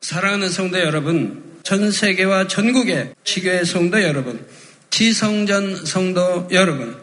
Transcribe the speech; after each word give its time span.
사랑하는 0.00 0.48
성도 0.48 0.80
여러분, 0.80 1.42
전 1.62 1.90
세계와 1.90 2.46
전국의 2.48 3.14
지교의 3.22 3.66
성도 3.66 4.02
여러분, 4.02 4.46
지성전 4.88 5.84
성도 5.84 6.48
여러분, 6.52 6.96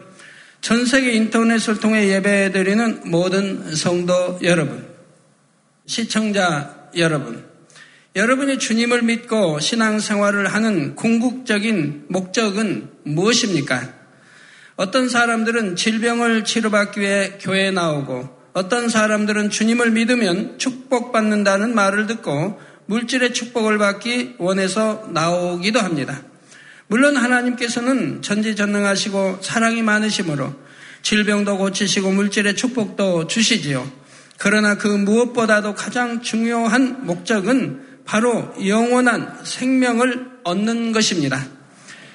전 0.60 0.84
세계 0.84 1.12
인터넷을 1.12 1.78
통해 1.78 2.08
예배드리는 2.08 3.02
모든 3.04 3.72
성도 3.76 4.40
여러분, 4.42 4.84
시청자 5.86 6.88
여러분, 6.96 7.46
여러분이 8.16 8.58
주님을 8.58 9.02
믿고 9.02 9.60
신앙생활을 9.60 10.52
하는 10.52 10.96
궁극적인 10.96 12.06
목적은 12.08 12.90
무엇입니까? 13.04 13.94
어떤 14.74 15.08
사람들은 15.08 15.76
질병을 15.76 16.44
치료받기 16.44 17.00
위해 17.00 17.38
교회에 17.40 17.70
나오고 17.70 18.38
어떤 18.54 18.88
사람들은 18.88 19.50
주님을 19.50 19.92
믿으면 19.92 20.58
축복받는다는 20.58 21.76
말을 21.76 22.08
듣고 22.08 22.58
물질의 22.88 23.34
축복을 23.34 23.76
받기 23.76 24.36
원해서 24.38 25.06
나오기도 25.12 25.78
합니다. 25.78 26.22
물론 26.86 27.16
하나님께서는 27.16 28.22
전지전능하시고 28.22 29.40
사랑이 29.42 29.82
많으시므로 29.82 30.54
질병도 31.02 31.58
고치시고 31.58 32.10
물질의 32.10 32.56
축복도 32.56 33.26
주시지요. 33.26 33.90
그러나 34.38 34.78
그 34.78 34.88
무엇보다도 34.88 35.74
가장 35.74 36.22
중요한 36.22 37.04
목적은 37.04 37.82
바로 38.06 38.54
영원한 38.66 39.38
생명을 39.44 40.38
얻는 40.44 40.92
것입니다. 40.92 41.44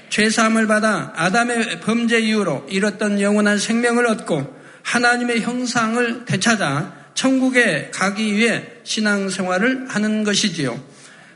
죄사함을 0.09 0.66
받아 0.66 1.14
아담의 1.16 1.81
범죄 1.81 2.20
이후로 2.20 2.66
잃었던 2.70 3.22
영원한 3.22 3.59
생명을 3.59 4.08
얻고 4.08 4.62
하나님의 4.81 5.42
형상을 5.42 6.26
되찾아 6.26 7.03
천국에 7.16 7.91
가기 7.94 8.35
위해 8.35 8.63
신앙생활을 8.84 9.88
하는 9.90 10.23
것이지요. 10.23 10.81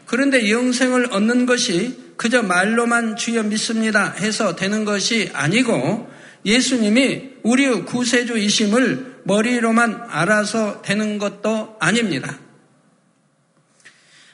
그런데 0.05 0.50
영생을 0.50 1.09
얻는 1.12 1.45
것이 1.45 1.97
그저 2.17 2.42
말로만 2.42 3.16
주여 3.16 3.44
믿습니다 3.44 4.11
해서 4.11 4.56
되는 4.56 4.86
것이 4.86 5.30
아니고 5.34 6.09
예수님이 6.45 7.31
우리의 7.44 7.86
구세주이심을 7.86 9.22
머리로만 9.23 10.06
알아서 10.09 10.81
되는 10.81 11.17
것도 11.17 11.75
아닙니다. 11.80 12.39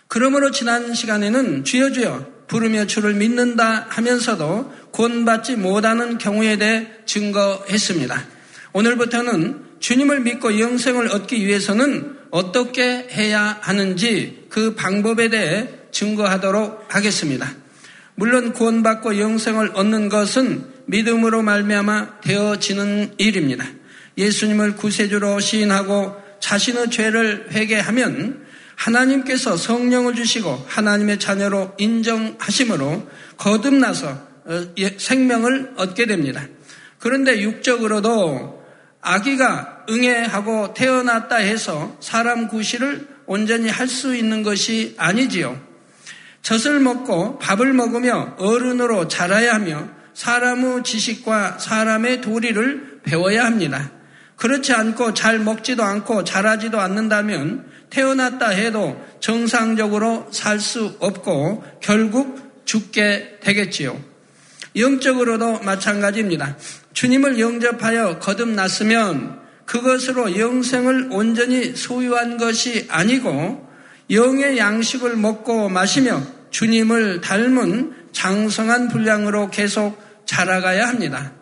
그러므로 0.07 0.51
지난 0.51 0.93
시간에는 0.93 1.63
주여 1.63 1.91
주여 1.91 2.33
부르며 2.47 2.85
주를 2.85 3.15
믿는다 3.15 3.87
하면서도 3.89 4.71
구원받지 4.91 5.55
못하는 5.55 6.19
경우에 6.19 6.57
대해 6.57 6.87
증거했습니다. 7.05 8.23
오늘부터는 8.73 9.72
주님을 9.83 10.21
믿고 10.21 10.61
영생을 10.61 11.09
얻기 11.09 11.45
위해서는 11.45 12.15
어떻게 12.31 13.05
해야 13.11 13.57
하는지 13.59 14.45
그 14.47 14.75
방법에 14.75 15.27
대해 15.27 15.67
증거하도록 15.91 16.85
하겠습니다. 16.87 17.53
물론 18.15 18.53
구원받고 18.53 19.19
영생을 19.19 19.71
얻는 19.73 20.07
것은 20.07 20.63
믿음으로 20.85 21.41
말미암아 21.41 22.21
되어지는 22.21 23.15
일입니다. 23.17 23.65
예수님을 24.17 24.77
구세주로 24.77 25.41
시인하고 25.41 26.15
자신의 26.39 26.89
죄를 26.89 27.47
회개하면 27.51 28.45
하나님께서 28.75 29.57
성령을 29.57 30.15
주시고 30.15 30.65
하나님의 30.65 31.19
자녀로 31.19 31.73
인정하심으로 31.77 33.09
거듭나서 33.35 34.27
어, 34.45 34.65
예, 34.77 34.95
생명을 34.97 35.73
얻게 35.75 36.05
됩니다. 36.05 36.41
그런데 36.99 37.41
육적으로도 37.41 38.63
아기가 39.03 39.72
응애하고 39.89 40.73
태어났다 40.73 41.37
해서 41.37 41.95
사람 41.99 42.47
구실을 42.47 43.07
온전히 43.25 43.69
할 43.69 43.87
수 43.87 44.15
있는 44.15 44.43
것이 44.43 44.95
아니지요. 44.97 45.59
젖을 46.41 46.79
먹고 46.79 47.39
밥을 47.39 47.73
먹으며 47.73 48.35
어른으로 48.37 49.07
자라야 49.07 49.53
하며 49.55 49.87
사람의 50.13 50.83
지식과 50.83 51.57
사람의 51.59 52.21
도리를 52.21 53.01
배워야 53.03 53.45
합니다. 53.45 53.91
그렇지 54.35 54.73
않고 54.73 55.13
잘 55.13 55.39
먹지도 55.39 55.83
않고 55.83 56.23
자라지도 56.25 56.79
않는다면 56.79 57.71
태어났다 57.89 58.49
해도 58.49 59.01
정상적으로 59.19 60.27
살 60.31 60.59
수 60.59 60.97
없고 60.99 61.63
결국 61.81 62.65
죽게 62.65 63.37
되겠지요. 63.41 63.97
영적으로도 64.75 65.59
마찬가지입니다. 65.59 66.57
주님을 66.93 67.39
영접하여 67.39 68.19
거듭났으면 68.19 69.42
그것으로 69.65 70.37
영생을 70.37 71.09
온전히 71.11 71.75
소유한 71.75 72.37
것이 72.37 72.85
아니고 72.89 73.67
영의 74.09 74.57
양식을 74.57 75.15
먹고 75.15 75.69
마시며 75.69 76.21
주님을 76.49 77.21
닮은 77.21 77.93
장성한 78.11 78.89
분량으로 78.89 79.49
계속 79.49 80.01
자라가야 80.25 80.87
합니다. 80.87 81.33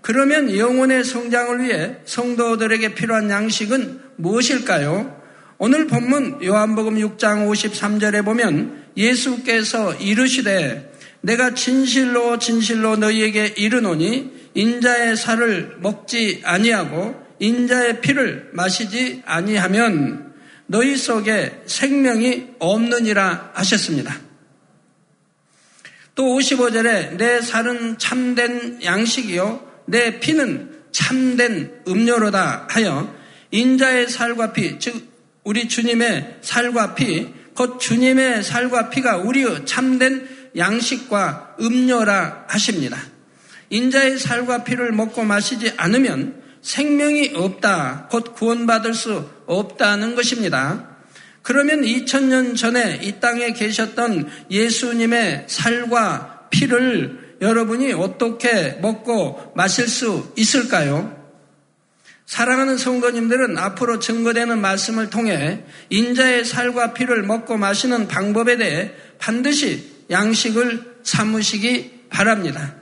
그러면 0.00 0.56
영혼의 0.56 1.04
성장을 1.04 1.64
위해 1.64 1.96
성도들에게 2.04 2.94
필요한 2.94 3.28
양식은 3.30 4.00
무엇일까요? 4.16 5.18
오늘 5.58 5.86
본문 5.86 6.44
요한복음 6.44 6.96
6장 6.96 7.50
53절에 7.50 8.24
보면 8.24 8.84
예수께서 8.96 9.94
이르시되 9.94 10.92
내가 11.20 11.54
진실로 11.54 12.38
진실로 12.38 12.96
너희에게 12.96 13.54
이르노니 13.56 14.50
인자의 14.54 15.16
살을 15.16 15.78
먹지 15.80 16.42
아니하고 16.44 17.27
인자의 17.40 18.00
피를 18.00 18.50
마시지 18.52 19.22
아니하면 19.24 20.34
너희 20.66 20.96
속에 20.96 21.62
생명이 21.66 22.48
없느니라 22.58 23.52
하셨습니다. 23.54 24.18
또 26.14 26.24
55절에 26.24 27.16
내 27.16 27.40
살은 27.40 27.98
참된 27.98 28.82
양식이요 28.82 29.84
내 29.86 30.18
피는 30.20 30.78
참된 30.90 31.82
음료로다 31.86 32.66
하여 32.70 33.14
인자의 33.50 34.08
살과 34.08 34.52
피, 34.52 34.78
즉 34.78 35.08
우리 35.44 35.68
주님의 35.68 36.38
살과 36.42 36.94
피, 36.94 37.32
곧 37.54 37.78
주님의 37.80 38.42
살과 38.42 38.90
피가 38.90 39.18
우리의 39.18 39.64
참된 39.64 40.28
양식과 40.56 41.56
음료라 41.60 42.44
하십니다. 42.48 42.98
인자의 43.70 44.18
살과 44.18 44.64
피를 44.64 44.92
먹고 44.92 45.24
마시지 45.24 45.72
않으면 45.76 46.37
생명이 46.68 47.32
없다, 47.34 48.08
곧 48.10 48.34
구원받을 48.34 48.92
수 48.92 49.26
없다는 49.46 50.14
것입니다. 50.14 50.98
그러면 51.40 51.80
2000년 51.80 52.58
전에 52.58 53.00
이 53.02 53.20
땅에 53.20 53.54
계셨던 53.54 54.28
예수님의 54.50 55.46
살과 55.48 56.48
피를 56.50 57.36
여러분이 57.40 57.94
어떻게 57.94 58.76
먹고 58.82 59.52
마실 59.56 59.88
수 59.88 60.30
있을까요? 60.36 61.16
사랑하는 62.26 62.76
성도님들은 62.76 63.56
앞으로 63.56 63.98
증거되는 63.98 64.60
말씀을 64.60 65.08
통해 65.08 65.64
인자의 65.88 66.44
살과 66.44 66.92
피를 66.92 67.22
먹고 67.22 67.56
마시는 67.56 68.08
방법에 68.08 68.58
대해 68.58 68.92
반드시 69.18 70.04
양식을 70.10 70.96
삼으시기 71.02 72.08
바랍니다. 72.10 72.74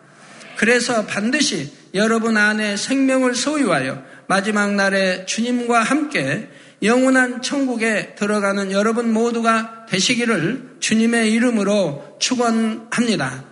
그래서 0.57 1.07
반드시 1.07 1.73
여러분 1.97 2.37
안에 2.37 2.77
생명을 2.77 3.35
소유하여 3.35 4.03
마지막 4.29 4.75
날에 4.75 5.27
주님과 5.27 5.83
함께 5.83 6.49
영원한 6.83 7.43
천국에 7.43 8.15
들어가는 8.15 8.71
여러분 8.71 9.13
모두가 9.13 9.87
되시기를 9.89 10.77
주님의 10.79 11.33
이름으로 11.33 12.17
축원합니다. 12.21 13.45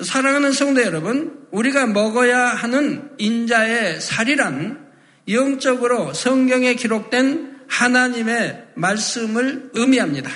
사랑하는 0.00 0.52
성도 0.52 0.82
여러분, 0.82 1.46
우리가 1.50 1.86
먹어야 1.86 2.46
하는 2.46 3.10
인자의 3.18 4.00
살이란 4.00 4.80
영적으로 5.28 6.12
성경에 6.12 6.74
기록된 6.74 7.60
하나님의 7.68 8.68
말씀을 8.74 9.70
의미합니다. 9.74 10.30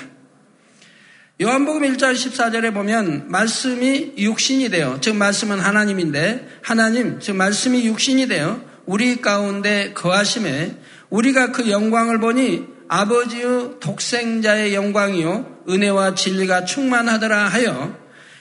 요한복음 1.39 1.83
1장 1.83 2.13
14절에 2.13 2.73
보면 2.73 3.25
말씀이 3.27 4.13
육신이 4.17 4.69
되어 4.69 4.97
즉 5.01 5.17
말씀은 5.17 5.59
하나님인데 5.59 6.47
하나님 6.63 7.19
즉 7.19 7.35
말씀이 7.35 7.85
육신이 7.85 8.27
되어 8.27 8.59
우리 8.87 9.21
가운데 9.21 9.93
거하심에 9.93 10.75
우리가 11.11 11.51
그 11.51 11.69
영광을 11.69 12.19
보니 12.19 12.65
아버지의 12.87 13.79
독생자의 13.79 14.73
영광이요 14.73 15.65
은혜와 15.69 16.15
진리가 16.15 16.65
충만하더라 16.65 17.49
하여 17.49 17.95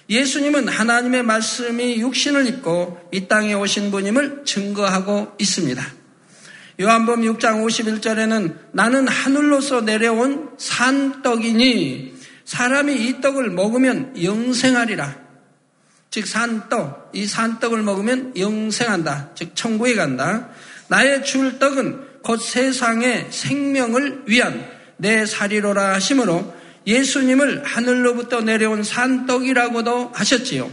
예수님은 0.09 0.67
하나님의 0.67 1.23
말씀이 1.23 1.99
육신을 2.01 2.47
입고 2.47 2.99
이 3.13 3.29
땅에 3.29 3.53
오신 3.53 3.91
분임을 3.91 4.45
증거하고 4.47 5.33
있습니다. 5.39 5.85
요한복음 6.81 7.23
6장 7.35 7.63
51절에는 7.63 8.55
나는 8.73 9.07
하늘로서 9.07 9.83
내려온 9.83 10.51
산떡이니 10.57 12.16
사람이 12.47 12.95
이 12.95 13.21
떡을 13.21 13.51
먹으면 13.51 14.23
영생하리라. 14.23 15.27
즉 16.11 16.27
산떡, 16.27 17.11
이 17.13 17.27
산떡을 17.27 17.83
먹으면 17.83 18.33
영생한다. 18.39 19.33
즉 19.35 19.55
천국에 19.55 19.95
간다. 19.95 20.49
나의 20.89 21.25
줄 21.25 21.59
떡은 21.59 22.23
곧 22.23 22.41
세상의 22.41 23.27
생명을 23.31 24.23
위한 24.27 24.67
내 24.97 25.27
살이로라 25.27 25.95
하심으로 25.95 26.55
예수님을 26.87 27.65
하늘로부터 27.65 28.41
내려온 28.41 28.83
산떡이라고도 28.83 30.13
하셨지요. 30.15 30.71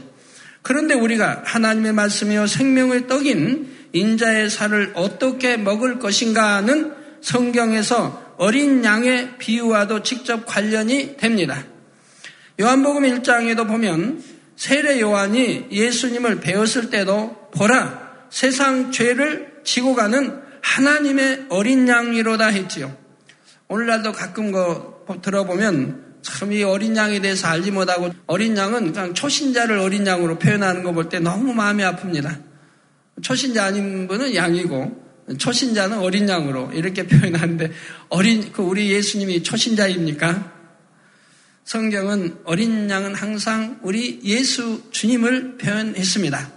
그런데 0.62 0.94
우리가 0.94 1.42
하나님의 1.44 1.94
말씀이요 1.94 2.48
생명의 2.48 3.08
떡인 3.08 3.90
인자의 3.92 4.50
살을 4.50 4.94
어떻게 4.96 5.58
먹을 5.58 6.00
것인가는 6.00 6.94
성경에서 7.22 8.23
어린 8.38 8.84
양의 8.84 9.38
비유와도 9.38 10.04
직접 10.04 10.46
관련이 10.46 11.18
됩니다. 11.18 11.64
요한복음 12.60 13.04
1장에도 13.04 13.68
보면 13.68 14.24
세례 14.56 15.00
요한이 15.02 15.68
예수님을 15.72 16.40
배웠을 16.40 16.90
때도 16.90 17.50
보라 17.54 18.28
세상 18.30 18.92
죄를 18.92 19.62
지고 19.64 19.96
가는 19.96 20.42
하나님의 20.62 21.48
어린 21.50 21.88
양이로다 21.88 22.48
했지요. 22.48 22.96
오늘날도 23.68 24.12
가끔 24.14 24.52
거 24.52 25.04
들어보면 25.22 26.04
참 26.22 26.52
이 26.54 26.64
어린 26.64 26.96
양에 26.96 27.20
대해서 27.20 27.48
알지 27.50 27.72
못하고 27.72 28.12
어린 28.28 28.56
양은 28.56 28.94
그냥 28.94 29.14
초신자를 29.14 29.78
어린 29.78 30.08
양으로 30.08 30.40
표현하는 30.40 30.84
거 30.84 30.94
볼 30.94 31.10
때 31.10 31.20
너무 31.20 31.54
마음이 31.54 31.84
아픕니다. 31.84 32.42
초신자 33.22 33.66
아닌 33.66 34.08
분은 34.08 34.34
양이고 34.34 35.03
초신자는 35.38 36.00
어린 36.00 36.28
양으로 36.28 36.72
이렇게 36.74 37.06
표현하는데 37.08 37.72
어린 38.10 38.52
그 38.52 38.62
우리 38.62 38.92
예수님이 38.92 39.44
초신자입니까? 39.44 40.54
성경은 41.66 42.40
어린 42.44 42.90
양은 42.90 43.16
항상 43.16 43.80
우리 43.84 44.20
예수 44.24 44.84
주님을 44.92 45.58
표현했습니다. 45.58 46.52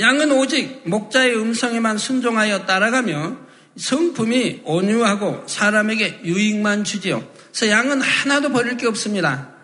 양은 0.00 0.32
오직 0.32 0.82
목자의 0.88 1.36
음성에만 1.36 1.98
순종하여 1.98 2.66
따라가며 2.66 3.36
성품이 3.76 4.62
온유하고 4.64 5.44
사람에게 5.46 6.22
유익만 6.24 6.84
주지요. 6.84 7.28
그래서 7.48 7.68
양은 7.68 8.00
하나도 8.00 8.50
버릴 8.50 8.76
게 8.76 8.86
없습니다. 8.86 9.54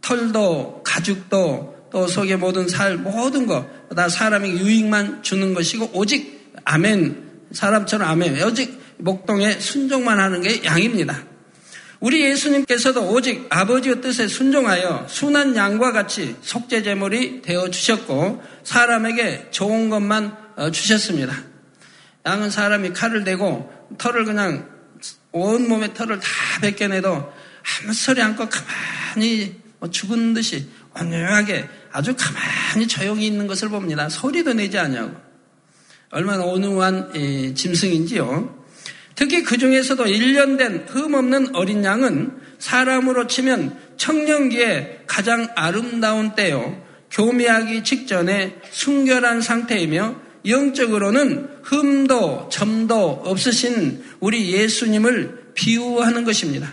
털도 0.00 0.82
가죽도 0.84 1.71
또 1.92 2.06
속에 2.06 2.36
모든 2.36 2.66
살 2.68 2.96
모든 2.96 3.46
거다 3.46 4.08
사람에게 4.08 4.58
유익만 4.58 5.22
주는 5.22 5.52
것이고 5.52 5.90
오직 5.92 6.50
아멘 6.64 7.30
사람처럼 7.52 8.08
아멘 8.08 8.42
오직 8.42 8.80
목동에 8.96 9.52
순종만 9.60 10.18
하는 10.18 10.40
게 10.40 10.64
양입니다. 10.64 11.24
우리 12.00 12.22
예수님께서도 12.24 13.12
오직 13.12 13.46
아버지의 13.50 14.00
뜻에 14.00 14.26
순종하여 14.26 15.06
순한 15.08 15.54
양과 15.54 15.92
같이 15.92 16.34
속죄 16.40 16.82
제물이 16.82 17.42
되어 17.42 17.70
주셨고 17.70 18.42
사람에게 18.64 19.48
좋은 19.50 19.88
것만 19.88 20.36
어, 20.56 20.70
주셨습니다. 20.70 21.36
양은 22.26 22.50
사람이 22.50 22.92
칼을 22.92 23.24
대고 23.24 23.70
털을 23.98 24.24
그냥 24.24 24.68
온 25.30 25.68
몸의 25.68 25.94
털을 25.94 26.18
다 26.18 26.28
벗겨내도 26.62 27.32
아무 27.82 27.92
소리 27.92 28.22
않고 28.22 28.48
가만히 28.48 29.60
뭐 29.78 29.90
죽은 29.90 30.34
듯이 30.34 30.68
온유하게 30.98 31.68
아주 31.92 32.14
가만히 32.16 32.88
조용히 32.88 33.26
있는 33.26 33.46
것을 33.46 33.68
봅니다. 33.68 34.08
소리도 34.08 34.54
내지 34.54 34.78
않냐고. 34.78 35.14
얼마나 36.10 36.44
온유한 36.44 37.54
짐승인지요. 37.54 38.62
특히 39.14 39.42
그 39.42 39.58
중에서도 39.58 40.04
1년 40.04 40.58
된 40.58 40.86
흠없는 40.88 41.54
어린 41.54 41.84
양은 41.84 42.32
사람으로 42.58 43.26
치면 43.26 43.78
청년기에 43.96 45.04
가장 45.06 45.48
아름다운 45.54 46.34
때요. 46.34 46.82
교미하기 47.10 47.84
직전에 47.84 48.56
순결한 48.70 49.42
상태이며 49.42 50.16
영적으로는 50.46 51.48
흠도 51.62 52.48
점도 52.50 53.22
없으신 53.24 54.02
우리 54.20 54.52
예수님을 54.52 55.52
비유하는 55.54 56.24
것입니다. 56.24 56.72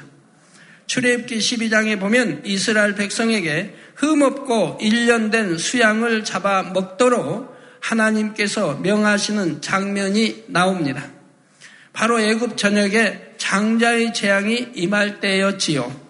출애굽기 0.88 1.38
12장에 1.38 2.00
보면 2.00 2.42
이스라엘 2.46 2.96
백성에게 2.96 3.76
흠없고 4.00 4.78
1년 4.82 5.30
된 5.30 5.58
수양을 5.58 6.24
잡아 6.24 6.64
먹도록 6.64 7.58
하나님께서 7.82 8.76
명하시는 8.76 9.62
장면이 9.62 10.46
나옵니다. 10.48 11.06
바로 11.92 12.20
애굽 12.20 12.56
전역에 12.56 13.36
장자의 13.38 14.14
재앙이 14.14 14.70
임할 14.76 15.20
때였지요. 15.20 16.10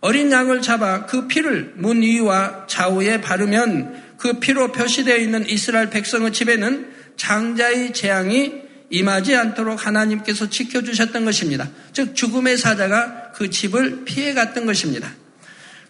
어린 0.00 0.30
양을 0.30 0.60
잡아 0.60 1.06
그 1.06 1.26
피를 1.26 1.72
문 1.76 2.02
위와 2.02 2.66
좌우에 2.66 3.20
바르면 3.20 4.16
그 4.18 4.38
피로 4.38 4.70
표시되어 4.72 5.16
있는 5.16 5.48
이스라엘 5.48 5.88
백성의 5.90 6.32
집에는 6.32 6.92
장자의 7.16 7.94
재앙이 7.94 8.62
임하지 8.90 9.34
않도록 9.36 9.86
하나님께서 9.86 10.50
지켜주셨던 10.50 11.24
것입니다. 11.24 11.70
즉 11.92 12.14
죽음의 12.14 12.58
사자가 12.58 13.32
그 13.34 13.48
집을 13.48 14.04
피해갔던 14.04 14.66
것입니다. 14.66 15.14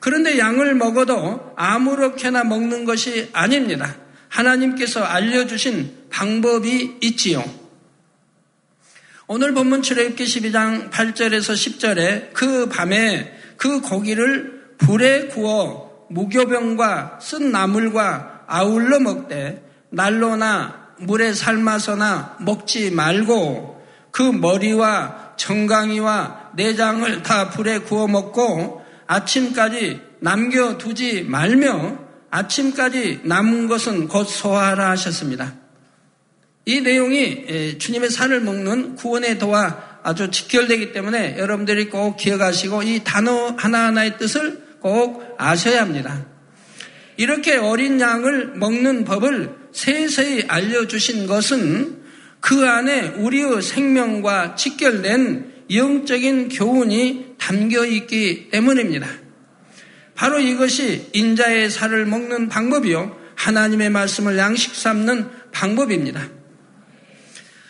그런데 0.03 0.37
양을 0.37 0.75
먹어도 0.75 1.53
아무렇게나 1.55 2.43
먹는 2.43 2.85
것이 2.85 3.31
아닙니다. 3.33 3.95
하나님께서 4.29 5.01
알려주신 5.05 6.09
방법이 6.11 6.97
있지요. 7.03 7.45
오늘 9.29 9.55
본문 9.55 9.83
출애굽기 9.83 10.25
12장 10.25 10.91
8절에서 10.91 11.55
10절에 11.55 12.33
그 12.33 12.69
밤에 12.69 13.33
그 13.57 13.81
고기를 13.81 14.75
불에 14.79 15.29
구워 15.29 16.09
무교병과 16.11 17.21
쓴 17.23 17.53
나물과 17.53 18.47
아울러 18.49 18.99
먹되 18.99 19.63
난로나 19.91 20.95
물에 20.99 21.33
삶아서나 21.33 22.39
먹지 22.41 22.91
말고 22.91 23.87
그 24.11 24.23
머리와 24.23 25.35
정강이와 25.37 26.51
내장을 26.57 27.23
다 27.23 27.51
불에 27.51 27.79
구워 27.79 28.09
먹고 28.09 28.82
아침까지 29.13 30.01
남겨두지 30.21 31.25
말며 31.25 31.99
아침까지 32.31 33.21
남은 33.25 33.69
것은 33.69 34.09
곧 34.09 34.25
소화하라 34.25 34.91
하셨습니다. 34.91 35.55
이 36.65 36.81
내용이 36.81 37.77
주님의 37.79 38.11
살을 38.11 38.41
먹는 38.41 38.95
구원의 38.97 39.39
도와 39.39 40.01
아주 40.03 40.31
직결되기 40.31 40.93
때문에 40.93 41.37
여러분들이 41.39 41.91
꼭 41.91 42.17
기억하시고 42.17 42.85
이 42.85 43.01
단어 43.05 43.55
하나하나의 43.59 44.17
뜻을 44.19 44.63
꼭 44.81 45.37
아셔야 45.39 45.83
합니다. 45.83 46.25
이렇게 47.17 47.57
어린 47.57 48.01
양을 48.01 48.55
먹는 48.57 49.05
법을 49.05 49.55
세세히 49.73 50.45
알려주신 50.49 51.27
것은 51.27 52.03
그 52.41 52.67
안에 52.67 53.09
우리의 53.19 53.61
생명과 53.61 54.55
직결된 54.55 55.52
영적인 55.75 56.49
교훈이 56.49 57.35
담겨 57.39 57.85
있기 57.85 58.51
때문입니다. 58.51 59.07
바로 60.15 60.39
이것이 60.39 61.09
인자의 61.13 61.71
살을 61.71 62.07
먹는 62.07 62.49
방법이요. 62.49 63.17
하나님의 63.35 63.91
말씀을 63.91 64.39
양식 64.39 64.75
삼는 64.75 65.29
방법입니다. 65.53 66.29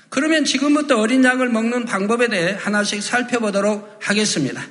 그러면 0.09 0.44
지금부터 0.44 0.99
어린 0.99 1.25
양을 1.25 1.49
먹는 1.49 1.87
방법에 1.87 2.28
대해 2.28 2.54
하나씩 2.59 3.02
살펴보도록 3.02 3.99
하겠습니다. 4.02 4.62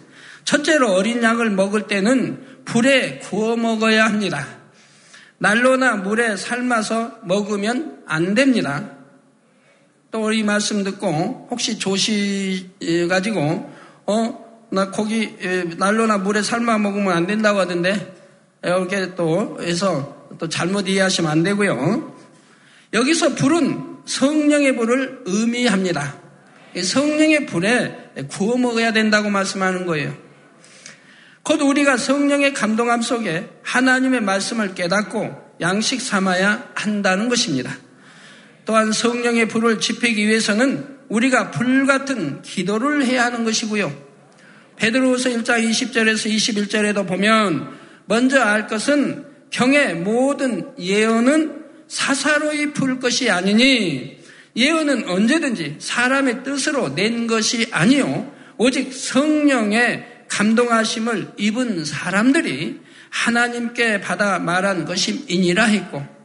첫째로 0.46 0.92
어린 0.92 1.24
양을 1.24 1.50
먹을 1.50 1.88
때는 1.88 2.64
불에 2.66 3.20
구워 3.20 3.56
먹어야 3.56 4.06
합니다. 4.06 4.48
난로나 5.40 5.96
물에 5.96 6.38
삶아서 6.38 7.20
먹으면 7.24 8.04
안 8.06 8.36
됩니다. 8.36 9.01
또이 10.12 10.44
말씀 10.44 10.84
듣고 10.84 11.48
혹시 11.50 11.80
조시 11.80 12.70
가지고 13.10 13.72
어 14.06 14.52
나 14.74 14.90
고기 14.90 15.36
난로나 15.78 16.20
물에 16.20 16.42
삶아 16.42 16.78
먹으면 16.78 17.12
안 17.12 17.28
된다고 17.28 17.60
하던데 17.60 18.16
이렇게 18.64 19.16
또 19.16 19.58
해서 19.62 20.30
또 20.40 20.48
잘못 20.48 20.88
이해하시면 20.88 21.30
안 21.30 21.44
되고요. 21.44 22.16
여기서 22.94 23.36
불은 23.36 23.98
성령의 24.06 24.78
불을 24.78 25.24
의미합니다. 25.26 26.16
성령의 26.82 27.48
불에 27.48 28.12
구워 28.30 28.58
먹어야 28.58 28.94
된다고 28.94 29.30
말씀하는 29.30 29.86
거예요. 29.86 30.16
곧 31.44 31.62
우리가 31.62 31.98
성령의 31.98 32.54
감동함 32.54 33.02
속에 33.02 33.50
하나님의 33.64 34.22
말씀을 34.22 34.74
깨닫고 34.74 35.58
양식 35.60 36.00
삼아야 36.00 36.70
한다는 36.76 37.28
것입니다. 37.28 37.76
또한 38.66 38.92
성령의 38.92 39.48
불을 39.48 39.80
지피기 39.80 40.28
위해서는 40.28 40.86
우리가 41.10 41.52
불 41.52 41.86
같은 41.86 42.42
기도를 42.42 43.06
해야 43.06 43.26
하는 43.26 43.44
것이고요. 43.44 43.94
베드로후서 44.78 45.30
1장 45.30 45.70
20절에서 45.70 46.34
21절에도 46.34 47.08
보면 47.08 47.78
먼저 48.06 48.42
알 48.42 48.68
것은 48.68 49.26
경의 49.52 49.96
모든 49.96 50.72
예언은 50.80 51.62
사사로이 51.88 52.74
풀 52.74 53.00
것이 53.00 53.30
아니니 53.30 54.18
예언은 54.56 55.08
언제든지 55.08 55.78
사람의 55.80 56.44
뜻으로 56.44 56.96
낸 56.96 57.28
것이 57.28 57.68
아니요 57.72 58.34
오직 58.58 58.94
성령의 58.94 60.06
감동하심을 60.30 61.34
입은 61.38 61.84
사람들이 61.84 62.80
하나님께 63.10 64.00
받아 64.02 64.40
말한 64.40 64.86
것임이니라 64.86 65.66
했고 65.66 66.21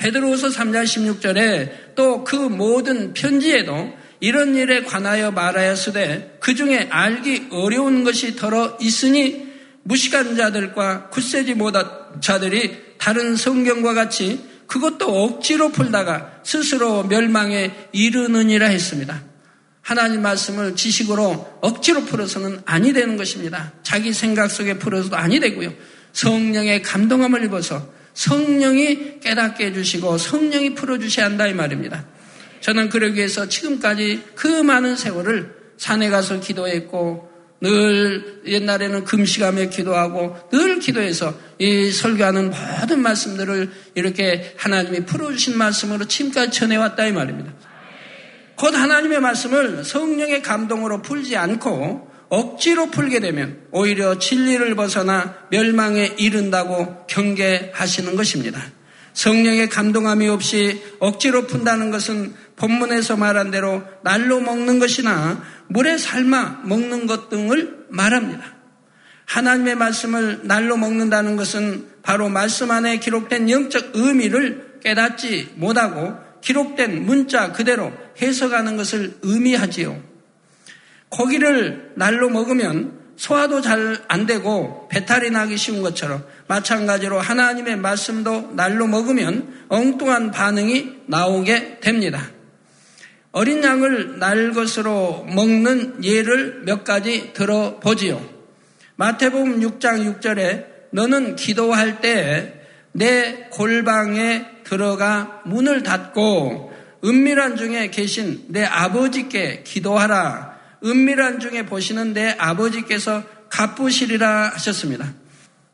베드로후서 0.00 0.48
3장 0.48 0.84
16절에 0.84 1.94
또 1.94 2.24
그 2.24 2.36
모든 2.36 3.12
편지에도 3.12 3.92
이런 4.20 4.54
일에 4.54 4.82
관하여 4.84 5.30
말하였으되 5.30 6.38
그 6.40 6.54
중에 6.54 6.88
알기 6.90 7.48
어려운 7.50 8.04
것이 8.04 8.36
더러 8.36 8.76
있으니 8.80 9.48
무식한 9.82 10.36
자들과 10.36 11.08
굳세지 11.08 11.54
못한 11.54 11.88
자들이 12.20 12.76
다른 12.98 13.36
성경과 13.36 13.94
같이 13.94 14.44
그것도 14.66 15.24
억지로 15.24 15.70
풀다가 15.70 16.40
스스로 16.44 17.02
멸망에 17.04 17.88
이르느니라 17.92 18.68
했습니다. 18.68 19.22
하나님 19.80 20.22
말씀을 20.22 20.76
지식으로 20.76 21.58
억지로 21.62 22.04
풀어서는 22.04 22.60
아니 22.66 22.92
되는 22.92 23.16
것입니다. 23.16 23.72
자기 23.82 24.12
생각 24.12 24.50
속에 24.50 24.78
풀어서도 24.78 25.16
아니 25.16 25.40
되고요. 25.40 25.72
성령의 26.12 26.82
감동함을 26.82 27.44
입어서 27.44 27.99
성령이 28.20 29.20
깨닫게 29.20 29.66
해주시고 29.66 30.18
성령이 30.18 30.74
풀어주셔야 30.74 31.24
한다 31.24 31.46
이 31.46 31.54
말입니다. 31.54 32.04
저는 32.60 32.90
그러기 32.90 33.16
위해서 33.16 33.48
지금까지 33.48 34.22
그 34.34 34.46
많은 34.46 34.94
세월을 34.94 35.54
산에 35.78 36.10
가서 36.10 36.38
기도했고 36.38 37.30
늘 37.62 38.42
옛날에는 38.46 39.04
금식하며 39.04 39.70
기도하고 39.70 40.36
늘 40.52 40.80
기도해서 40.80 41.34
이 41.58 41.90
설교하는 41.90 42.50
모든 42.50 43.00
말씀들을 43.00 43.70
이렇게 43.94 44.54
하나님이 44.58 45.06
풀어주신 45.06 45.56
말씀으로 45.56 46.04
지금까지 46.04 46.52
전해왔다 46.52 47.06
이 47.06 47.12
말입니다. 47.12 47.54
곧 48.54 48.74
하나님의 48.74 49.20
말씀을 49.20 49.82
성령의 49.82 50.42
감동으로 50.42 51.00
풀지 51.00 51.38
않고 51.38 52.10
억지로 52.30 52.90
풀게 52.90 53.20
되면 53.20 53.60
오히려 53.72 54.18
진리를 54.18 54.74
벗어나 54.76 55.36
멸망에 55.50 56.14
이른다고 56.16 57.04
경계하시는 57.06 58.16
것입니다. 58.16 58.62
성령의 59.12 59.68
감동함이 59.68 60.28
없이 60.28 60.80
억지로 61.00 61.46
푼다는 61.46 61.90
것은 61.90 62.32
본문에서 62.54 63.16
말한 63.16 63.50
대로 63.50 63.82
날로 64.02 64.40
먹는 64.40 64.78
것이나 64.78 65.42
물에 65.68 65.98
삶아 65.98 66.62
먹는 66.64 67.06
것 67.06 67.28
등을 67.28 67.86
말합니다. 67.90 68.54
하나님의 69.26 69.74
말씀을 69.74 70.40
날로 70.44 70.76
먹는다는 70.76 71.36
것은 71.36 71.86
바로 72.02 72.28
말씀 72.28 72.70
안에 72.70 72.98
기록된 72.98 73.50
영적 73.50 73.90
의미를 73.94 74.78
깨닫지 74.82 75.54
못하고 75.56 76.14
기록된 76.40 77.04
문자 77.04 77.52
그대로 77.52 77.92
해석하는 78.22 78.76
것을 78.76 79.18
의미하지요. 79.22 80.09
고기를 81.10 81.92
날로 81.96 82.30
먹으면 82.30 82.98
소화도 83.16 83.60
잘 83.60 84.00
안 84.08 84.26
되고 84.26 84.88
배탈이 84.88 85.30
나기 85.30 85.56
쉬운 85.56 85.82
것처럼 85.82 86.24
마찬가지로 86.48 87.20
하나님의 87.20 87.76
말씀도 87.76 88.52
날로 88.54 88.88
먹으면 88.88 89.66
엉뚱한 89.68 90.32
반응이 90.32 91.02
나오게 91.06 91.78
됩니다. 91.80 92.28
어린 93.30 93.62
양을 93.62 94.18
날 94.18 94.52
것으로 94.52 95.24
먹는 95.28 96.02
예를 96.02 96.62
몇 96.64 96.82
가지 96.82 97.32
들어보지요. 97.32 98.20
마태복음 98.96 99.60
6장 99.60 100.20
6절에 100.20 100.66
너는 100.90 101.36
기도할 101.36 102.00
때내 102.00 103.48
골방에 103.50 104.46
들어가 104.64 105.42
문을 105.44 105.84
닫고 105.84 106.72
은밀한 107.04 107.56
중에 107.56 107.90
계신 107.90 108.44
내 108.48 108.64
아버지께 108.64 109.62
기도하라. 109.62 110.49
은밀한 110.84 111.40
중에 111.40 111.66
보시는 111.66 112.12
내 112.12 112.34
아버지께서 112.38 113.22
갚으시리라 113.50 114.52
하셨습니다. 114.54 115.12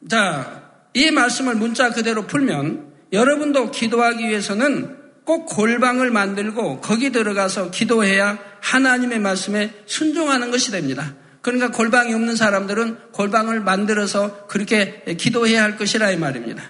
자, 0.09 0.63
이 0.95 1.11
말씀을 1.11 1.55
문자 1.55 1.91
그대로 1.91 2.27
풀면 2.27 2.93
여러분도 3.13 3.71
기도하기 3.71 4.27
위해서는 4.29 4.97
꼭 5.25 5.47
골방을 5.47 6.11
만들고 6.11 6.81
거기 6.81 7.11
들어가서 7.11 7.71
기도해야 7.71 8.39
하나님의 8.61 9.19
말씀에 9.19 9.75
순종하는 9.87 10.51
것이 10.51 10.71
됩니다. 10.71 11.15
그러니까 11.43 11.71
골방이 11.71 12.13
없는 12.15 12.35
사람들은 12.35 13.13
골방을 13.13 13.61
만들어서 13.61 14.47
그렇게 14.47 15.05
기도해야 15.19 15.63
할 15.63 15.77
것이라 15.77 16.11
이 16.11 16.17
말입니다. 16.17 16.63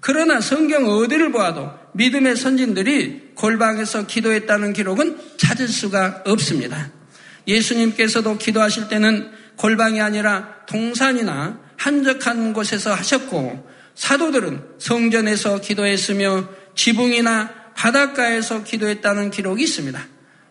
그러나 0.00 0.40
성경 0.40 0.86
어디를 0.86 1.32
보아도 1.32 1.70
믿음의 1.94 2.36
선진들이 2.36 3.32
골방에서 3.34 4.06
기도했다는 4.06 4.72
기록은 4.72 5.18
찾을 5.38 5.66
수가 5.66 6.22
없습니다. 6.26 6.90
예수님께서도 7.46 8.38
기도하실 8.38 8.88
때는 8.88 9.30
골방이 9.56 10.00
아니라 10.00 10.64
동산이나 10.66 11.60
한적한 11.76 12.52
곳에서 12.52 12.94
하셨고 12.94 13.68
사도들은 13.94 14.62
성전에서 14.78 15.60
기도했으며 15.60 16.48
지붕이나 16.74 17.50
바닷가에서 17.74 18.64
기도했다는 18.64 19.30
기록이 19.30 19.62
있습니다. 19.64 20.06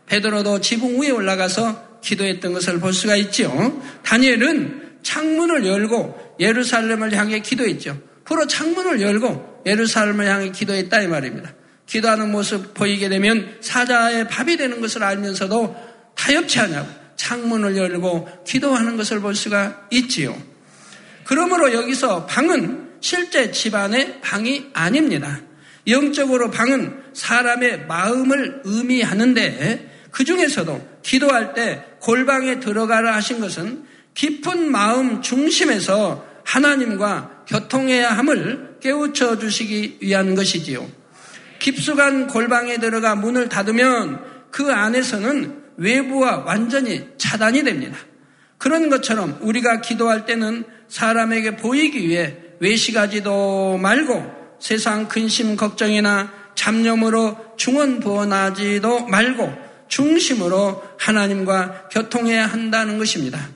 베드로도 0.05 0.61
지붕 0.61 1.01
위에 1.01 1.09
올라가서 1.09 1.99
기도했던 2.01 2.53
것을 2.53 2.79
볼 2.79 2.93
수가 2.93 3.15
있죠. 3.15 3.81
다니엘은 4.03 4.97
창문을 5.01 5.65
열고 5.65 6.35
예루살렘을 6.39 7.13
향해 7.13 7.39
기도했죠. 7.39 7.99
프로 8.25 8.47
창문을 8.47 9.01
열고 9.01 9.63
예루살렘을 9.65 10.27
향해 10.27 10.51
기도했다 10.51 11.01
이 11.01 11.07
말입니다. 11.07 11.53
기도하는 11.85 12.31
모습 12.31 12.73
보이게 12.73 13.09
되면 13.09 13.57
사자의 13.61 14.27
밥이 14.27 14.57
되는 14.57 14.81
것을 14.81 15.03
알면서도 15.03 15.92
타협치 16.15 16.59
않냐고 16.59 16.89
창문을 17.15 17.77
열고 17.77 18.43
기도하는 18.45 18.97
것을 18.97 19.19
볼 19.19 19.35
수가 19.35 19.87
있지요. 19.91 20.35
그러므로 21.25 21.73
여기서 21.73 22.25
방은 22.25 22.91
실제 22.99 23.51
집안의 23.51 24.21
방이 24.21 24.69
아닙니다. 24.73 25.39
영적으로 25.87 26.49
방은 26.51 27.01
사람의 27.13 27.87
마음을 27.87 28.61
의미하는데 28.63 30.07
그 30.11 30.23
중에서도 30.23 30.99
기도할 31.01 31.53
때 31.53 31.83
골방에 32.01 32.59
들어가라 32.59 33.15
하신 33.15 33.39
것은 33.39 33.85
깊은 34.13 34.71
마음 34.71 35.21
중심에서 35.21 36.25
하나님과 36.45 37.45
교통해야 37.47 38.11
함을 38.11 38.77
깨우쳐 38.79 39.39
주시기 39.39 39.97
위한 40.01 40.35
것이지요. 40.35 40.87
깊숙한 41.59 42.27
골방에 42.27 42.77
들어가 42.77 43.15
문을 43.15 43.49
닫으면 43.49 44.23
그 44.51 44.71
안에서는 44.71 45.62
외부와 45.77 46.43
완전히 46.45 47.07
차단이 47.17 47.63
됩니다. 47.63 47.97
그런 48.57 48.89
것처럼 48.89 49.37
우리가 49.41 49.81
기도할 49.81 50.25
때는 50.25 50.63
사람에게 50.87 51.57
보이기 51.57 52.07
위해 52.07 52.37
외식하지도 52.59 53.77
말고 53.77 54.57
세상 54.59 55.07
근심 55.07 55.57
걱정이나 55.57 56.31
잡념으로 56.55 57.37
중언부언하지도 57.57 59.07
말고 59.07 59.53
중심으로 59.87 60.81
하나님과 60.97 61.89
교통해야 61.91 62.45
한다는 62.45 62.97
것입니다. 62.97 63.49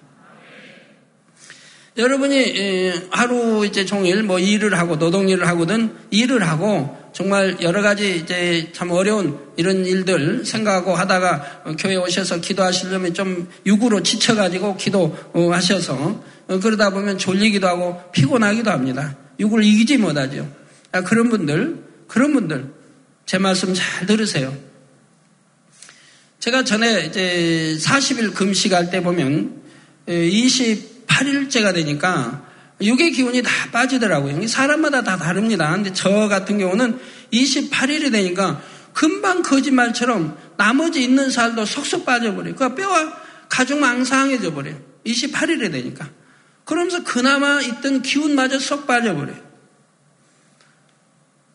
여러분이 1.98 3.10
하루 3.10 3.66
이제 3.66 3.86
종일 3.86 4.22
뭐 4.24 4.38
일을 4.38 4.78
하고 4.78 5.00
노동 5.00 5.30
일을 5.30 5.48
하고든 5.48 5.96
일을 6.12 6.48
하고 6.48 6.96
정말 7.18 7.58
여러 7.62 7.82
가지 7.82 8.16
이제 8.16 8.70
참 8.74 8.92
어려운 8.92 9.40
이런 9.56 9.88
일들 9.88 10.46
생각하고 10.46 10.94
하다가 10.94 11.64
교회 11.80 11.96
오셔서 11.96 12.42
기도하시려면 12.42 13.16
좀 13.16 13.50
육으로 13.66 14.04
지쳐가지고 14.04 14.78
기도하셔서 14.78 16.24
그러다 16.62 16.92
보면 16.92 17.18
졸리기도 17.18 17.68
하고 17.68 18.00
피곤하기도 18.12 18.70
합니다. 18.70 19.18
육을 19.40 19.64
이기지 19.64 19.98
못하죠. 19.98 20.48
아, 20.92 21.02
그런 21.02 21.30
분들, 21.30 21.86
그런 22.08 22.34
분들, 22.34 22.72
제 23.26 23.40
말씀 23.40 23.74
잘 23.74 24.06
들으세요. 24.06 24.56
제가 26.38 26.66
전에 26.66 27.08
이제 27.08 27.78
40일 27.80 28.36
금식할 28.36 28.92
때 28.92 29.02
보면 29.02 29.60
28일째가 30.08 31.74
되니까 31.74 32.47
육의 32.80 33.12
기운이 33.12 33.42
다 33.42 33.52
빠지더라고요. 33.72 34.46
사람마다 34.48 35.04
다 35.04 35.18
다릅니다. 35.18 35.72
근데 35.72 35.94
저 35.94 36.28
같은 36.28 36.58
경우는 36.60 37.00
28일이 37.34 38.12
되니까 38.12 38.62
금방 38.94 39.42
거짓말처럼 39.42 40.38
나머지 40.58 41.04
있는 41.04 41.30
살도 41.30 41.66
속속 41.66 42.06
빠져버려요. 42.06 42.56
그 42.56 42.76
뼈와 42.76 43.14
가죽 43.50 43.80
망상해져 43.80 44.54
버려요. 44.54 44.80
28일이 45.06 45.72
되니까. 45.72 46.10
그러면서 46.66 47.04
그나마 47.04 47.62
있던 47.62 48.02
기운마저 48.02 48.60
쏙 48.60 48.86
빠져버려요. 48.88 49.48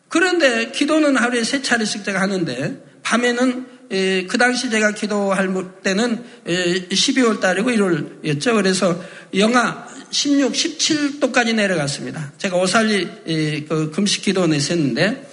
그런데 0.09 0.71
기도는 0.73 1.17
하루에 1.17 1.45
세 1.45 1.63
차례씩 1.63 2.05
제가 2.05 2.21
하는데 2.21 2.85
밤에는 3.03 3.67
그 4.29 4.39
당시 4.39 4.71
제가 4.71 4.93
기도할 4.93 5.53
때는 5.83 6.25
12월 6.47 7.41
달이고 7.41 7.71
1월이었죠. 7.71 8.55
그래서 8.55 9.03
영하 9.37 9.87
16, 10.13 10.53
17도까지 10.53 11.55
내려갔습니다. 11.55 12.33
제가 12.39 12.57
오살리 12.57 13.65
그 13.69 13.91
금식 13.93 14.23
기도원에 14.23 14.57
있었는데 14.57 15.29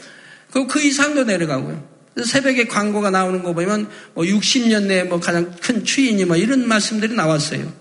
그, 0.52 0.66
그 0.68 0.82
이상도 0.82 1.26
내려가고요. 1.26 1.88
새벽에 2.26 2.66
광고가 2.66 3.12
나오는 3.12 3.44
거 3.44 3.54
보면 3.54 3.90
뭐 4.14 4.24
60년 4.24 4.86
내에 4.86 5.04
뭐 5.04 5.20
가장 5.20 5.54
큰 5.62 5.84
추인이 5.84 6.26
뭐 6.26 6.36
이런 6.36 6.68
말씀들이 6.68 7.14
나왔어요. 7.14 7.72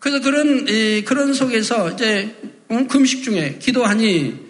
그래서 0.00 0.20
그런, 0.20 0.66
그런 1.04 1.34
속에서 1.34 1.90
이제 1.90 2.36
금식 2.88 3.24
중에 3.24 3.58
기도하니 3.58 4.46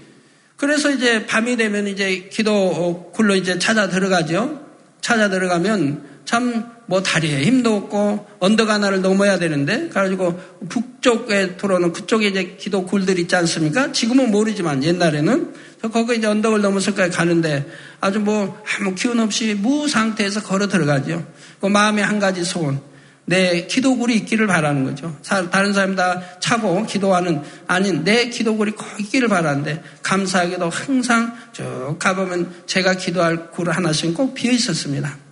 그래서 0.56 0.90
이제 0.90 1.24
밤이 1.26 1.56
되면 1.56 1.86
이제 1.86 2.28
기도 2.32 3.12
굴로 3.14 3.36
이제 3.36 3.58
찾아 3.58 3.88
들어가죠. 3.88 4.66
찾아 5.00 5.30
들어가면 5.30 6.22
참 6.24 6.77
뭐 6.88 7.02
다리에 7.02 7.42
힘도 7.42 7.76
없고 7.76 8.26
언덕 8.40 8.70
하나를 8.70 9.02
넘어야 9.02 9.38
되는데 9.38 9.90
그래가지고 9.90 10.40
북쪽에 10.70 11.58
들어오는 11.58 11.92
그쪽에 11.92 12.28
이제 12.28 12.56
기도 12.58 12.86
굴들 12.86 13.18
있지 13.18 13.36
않습니까? 13.36 13.92
지금은 13.92 14.30
모르지만 14.30 14.82
옛날에는 14.82 15.52
거기 15.92 16.16
이제 16.16 16.26
언덕을 16.26 16.62
넘어서까지 16.62 17.14
가는데 17.14 17.66
아주 18.00 18.20
뭐 18.20 18.58
아무 18.80 18.94
기운 18.94 19.20
없이 19.20 19.54
무 19.54 19.86
상태에서 19.86 20.42
걸어 20.42 20.66
들어가죠. 20.66 21.26
그 21.60 21.66
마음에 21.66 22.00
한 22.00 22.18
가지 22.18 22.42
소원. 22.42 22.80
내 23.26 23.66
기도굴이 23.66 24.16
있기를 24.16 24.46
바라는 24.46 24.84
거죠. 24.84 25.14
다른 25.50 25.74
사람 25.74 25.94
다 25.94 26.22
차고 26.40 26.86
기도하는 26.86 27.42
아닌 27.66 28.02
내 28.02 28.30
기도굴이 28.30 28.70
꼭 28.70 28.86
있기를 28.98 29.28
바라는데 29.28 29.82
감사하게도 30.02 30.70
항상 30.70 31.36
쭉 31.52 31.96
가보면 31.98 32.62
제가 32.64 32.94
기도할 32.94 33.50
굴 33.50 33.68
하나씩 33.68 34.14
꼭 34.14 34.32
비어 34.32 34.52
있었습니다. 34.52 35.27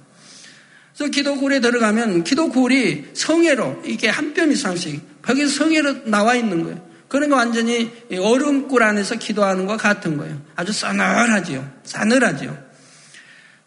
그래서 0.96 1.10
기도굴에 1.10 1.60
들어가면 1.60 2.24
기도굴이 2.24 3.04
성애로 3.12 3.82
이게 3.84 4.08
한 4.08 4.32
뼘 4.32 4.50
이상씩 4.50 5.22
벽에 5.22 5.46
성애로 5.46 6.06
나와 6.06 6.34
있는 6.34 6.62
거예요. 6.64 6.86
그러니까 7.08 7.36
완전히 7.36 7.92
얼음굴 8.18 8.82
안에서 8.82 9.16
기도하는 9.16 9.66
것 9.66 9.76
같은 9.76 10.16
거예요. 10.16 10.40
아주 10.56 10.72
싸늘하지요. 10.72 11.70
싸늘하지요. 11.84 12.66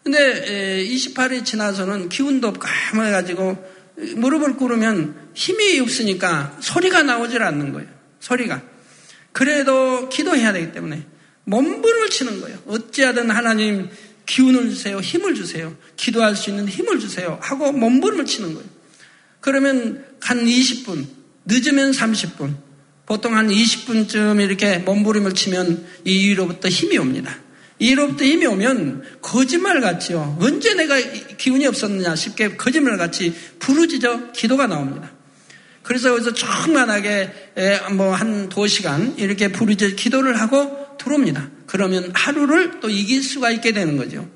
근데 0.02 0.84
28일 0.84 1.44
지나서는 1.44 2.08
기운도 2.08 2.54
까매가지고 2.54 3.70
무릎을 4.16 4.56
꿇으면 4.56 5.30
힘이 5.34 5.78
없으니까 5.78 6.56
소리가 6.60 7.02
나오질 7.02 7.42
않는 7.42 7.72
거예요. 7.72 7.88
소리가. 8.18 8.62
그래도 9.32 10.08
기도해야 10.08 10.52
되기 10.52 10.72
때문에 10.72 11.06
몸부림을 11.44 12.10
치는 12.10 12.40
거예요. 12.40 12.58
어찌하든 12.66 13.30
하나님 13.30 13.88
기운을 14.26 14.70
주세요. 14.70 14.98
힘을 15.00 15.34
주세요. 15.34 15.76
기도할 15.96 16.36
수 16.36 16.50
있는 16.50 16.68
힘을 16.68 17.00
주세요. 17.00 17.38
하고 17.42 17.72
몸부림을 17.72 18.24
치는 18.26 18.54
거예요. 18.54 18.68
그러면 19.40 20.04
한 20.20 20.44
20분, 20.44 21.06
늦으면 21.46 21.92
30분, 21.92 22.54
보통 23.06 23.36
한 23.36 23.48
20분쯤 23.48 24.40
이렇게 24.40 24.78
몸부림을 24.78 25.34
치면 25.34 25.84
이 26.04 26.28
위로부터 26.28 26.68
힘이 26.68 26.98
옵니다. 26.98 27.36
이로부터 27.78 28.24
힘이 28.24 28.46
오면 28.46 29.02
거짓말 29.22 29.80
같지요. 29.80 30.36
언제 30.40 30.74
내가 30.74 30.96
기운이 31.38 31.66
없었느냐 31.66 32.14
쉽게 32.14 32.56
거짓말 32.56 32.98
같이 32.98 33.34
부르짖어 33.58 34.32
기도가 34.32 34.66
나옵니다. 34.66 35.10
그래서 35.82 36.10
여기서 36.10 36.34
충만하게 36.34 37.54
뭐 37.96 38.12
한 38.14 38.48
두 38.50 38.68
시간 38.68 39.16
이렇게 39.16 39.48
부르짖어 39.50 39.96
기도를 39.96 40.38
하고 40.40 40.79
들어옵니다. 41.02 41.50
그러면 41.66 42.10
하루를 42.14 42.80
또 42.80 42.88
이길 42.88 43.22
수가 43.22 43.50
있게 43.50 43.72
되는 43.72 43.96
거죠. 43.96 44.28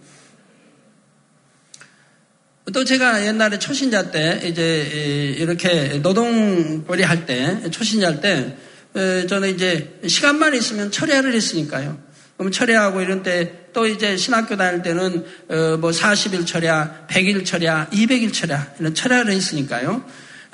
또 2.73 2.85
제가 2.85 3.26
옛날에 3.26 3.59
초신자 3.59 4.11
때 4.11 4.40
이제 4.44 5.35
이렇게 5.38 5.99
노동벌이 6.02 7.02
할 7.02 7.26
때 7.26 7.71
초신자 7.71 8.09
할때 8.09 8.56
저는 9.28 9.54
이제 9.54 10.00
시간만 10.06 10.54
있으면 10.54 10.90
철야를 10.90 11.35
했으니까요. 11.35 11.99
그럼 12.37 12.50
철야하고 12.50 13.00
이런 13.00 13.23
때 13.23 13.64
또 13.75 13.87
이제 13.87 14.16
신학교 14.16 14.56
다닐 14.56 14.80
때는 14.83 15.25
어뭐 15.50 15.90
40일 15.90 16.47
철야, 16.47 17.06
100일 17.11 17.44
철야, 17.44 17.88
200일 17.92 18.33
철야 18.33 18.73
이런 18.78 18.94
철야를 18.94 19.33
했으니까요. 19.33 20.02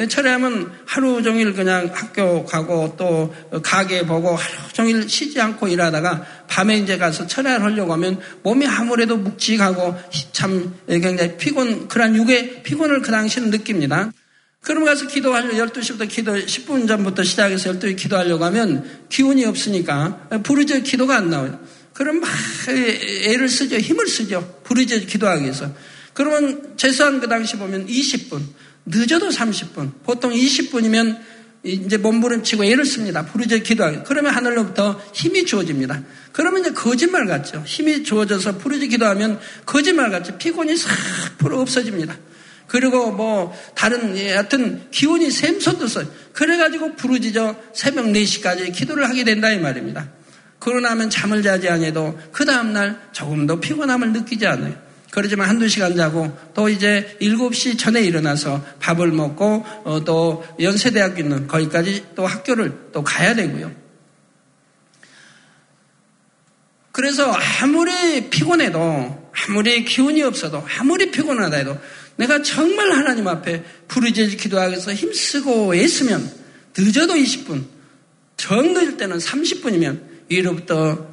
철야하면 0.09 0.73
하루 0.87 1.23
종일 1.23 1.52
그냥 1.52 1.90
학교 1.92 2.45
가고 2.45 2.95
또 2.97 3.35
가게 3.62 4.07
보고 4.07 4.35
하루 4.35 4.73
종일 4.73 5.09
쉬지 5.09 5.40
않고 5.40 5.69
일하다가 5.69 6.25
밤에 6.49 6.78
이제 6.78 6.97
가서 6.97 7.26
철야를 7.26 7.64
하려고 7.64 7.92
하면 7.95 8.21
몸이 8.42 8.66
아무래도 8.66 9.16
묵직하고 9.16 9.95
참 10.33 10.75
굉장히 10.88 11.37
피곤, 11.37 11.88
그런 11.88 12.16
육의 12.16 12.62
피곤을 12.62 13.02
그 13.02 13.11
당시는 13.11 13.50
느낍니다. 13.50 14.12
그럼 14.62 14.85
가서 14.85 15.07
기도하려 15.07 15.50
12시부터 15.66 16.09
기도 16.09 16.35
10분 16.35 16.87
전부터 16.87 17.25
시작해서 17.25 17.72
12시 17.72 17.96
기도하려고 17.96 18.44
하면 18.44 19.07
기운이 19.09 19.44
없으니까 19.44 20.29
부르짖어 20.42 20.81
기도가 20.81 21.16
안 21.16 21.31
나와요. 21.31 21.59
그럼 21.94 22.20
막 22.20 22.31
애를 22.68 23.48
쓰죠. 23.48 23.77
힘을 23.77 24.07
쓰죠. 24.07 24.61
부르짖어 24.64 25.07
기도하기 25.07 25.44
위해서. 25.44 25.72
그러면 26.12 26.75
최소한 26.77 27.20
그 27.20 27.29
당시 27.29 27.57
보면 27.57 27.87
20분, 27.87 28.42
늦어도 28.87 29.29
30분, 29.29 29.93
보통 30.05 30.33
20분이면 30.33 31.19
이제 31.62 31.99
몸부림치고 31.99 32.64
애를 32.64 32.87
씁니다. 32.87 33.27
부르짖어 33.27 33.59
기도하기. 33.59 34.01
그러면 34.07 34.35
하늘로부터 34.35 35.01
힘이 35.12 35.45
주어집니다. 35.45 36.03
그러면 36.33 36.61
이제 36.61 36.71
거짓말 36.73 37.27
같죠. 37.27 37.62
힘이 37.66 38.03
주어져서 38.03 38.59
부르짖어 38.59 38.88
기도하면 38.88 39.38
거짓말 39.66 40.11
같죠. 40.11 40.38
피곤이 40.38 40.77
싹 40.77 40.90
풀어 41.38 41.61
없어집니다. 41.61 42.16
그리고 42.66 43.11
뭐 43.11 43.55
다른 43.75 44.16
하여튼 44.16 44.87
기운이 44.90 45.31
샘솟듯어요. 45.31 46.07
그래가지고 46.33 46.95
부르짖어 46.95 47.57
새벽 47.75 48.07
4시까지 48.07 48.73
기도를 48.73 49.09
하게 49.09 49.25
된다 49.25 49.51
이 49.51 49.59
말입니다. 49.59 50.09
그러고 50.61 50.81
나면 50.81 51.11
잠을 51.11 51.43
자지 51.43 51.69
않아도 51.69 52.19
그 52.33 52.45
다음날 52.45 53.01
조금 53.12 53.47
더 53.47 53.59
피곤함을 53.59 54.12
느끼지 54.12 54.47
않아요. 54.47 54.89
그러지만 55.11 55.49
한두 55.49 55.68
시간 55.68 55.96
자고 55.96 56.37
또 56.55 56.68
이제 56.68 57.16
7시 57.20 57.79
전에 57.79 58.01
일어나서 58.03 58.64
밥을 58.81 59.11
먹고 59.11 59.64
어, 59.85 60.05
또 60.05 60.44
연세대학교 60.61 61.20
있는 61.23 61.46
거기까지 61.46 62.07
또 62.14 62.27
학교를 62.27 62.90
또 62.92 63.03
가야 63.03 63.35
되고요. 63.35 63.73
그래서 66.92 67.33
아무리 67.62 68.29
피곤해도 68.31 69.31
아무리 69.33 69.85
기운이 69.85 70.23
없어도 70.23 70.64
아무리 70.79 71.11
피곤하다 71.11 71.57
해도 71.57 71.79
내가 72.16 72.42
정말 72.42 72.92
하나님 72.92 73.27
앞에 73.27 73.64
부르짖 73.88 74.37
기도하기 74.37 74.73
위해서 74.73 74.92
힘쓰고 74.92 75.75
애쓰면 75.75 76.31
늦어도 76.77 77.14
20분, 77.14 77.64
정 78.37 78.73
늦을 78.75 78.96
때는 78.96 79.18
30분이면 79.18 80.03
이로부터 80.29 81.09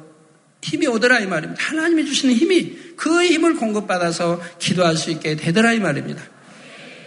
힘이 0.62 0.86
오더라 0.86 1.20
이 1.20 1.26
말입니다. 1.26 1.62
하나님이 1.62 2.04
주시는 2.06 2.34
힘이 2.34 2.76
그 2.98 3.24
힘을 3.24 3.56
공급받아서 3.56 4.40
기도할 4.58 4.96
수 4.96 5.10
있게 5.10 5.36
되더라 5.36 5.72
이 5.72 5.78
말입니다. 5.78 6.22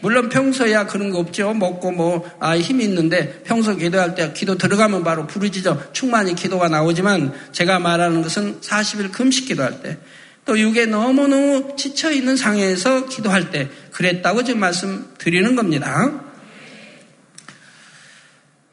물론 0.01 0.30
평소에야 0.30 0.88
그런 0.88 1.12
거 1.12 1.19
없죠. 1.19 1.54
먹고 1.54 1.91
뭐, 1.91 2.27
아, 2.39 2.58
힘이 2.58 2.86
있는데 2.86 3.43
평소 3.43 3.75
기도할 3.75 4.15
때 4.15 4.34
기도 4.34 4.58
들어가면 4.58 5.04
바로 5.04 5.27
부르짖어 5.27 5.93
충만히 5.93 6.34
기도가 6.34 6.69
나오지만 6.69 7.32
제가 7.51 7.77
말하는 7.77 8.23
것은 8.23 8.62
40일 8.62 9.12
금식 9.12 9.47
기도할 9.47 9.84
때 9.84 9.99
또 10.45 10.60
육에 10.60 10.86
너무너무 10.86 11.75
지쳐있는 11.77 12.36
상황에서 12.36 13.06
기도할 13.06 13.51
때 13.51 13.69
그랬다고 13.91 14.43
지금 14.43 14.60
말씀드리는 14.60 15.56
겁니다. 15.56 16.31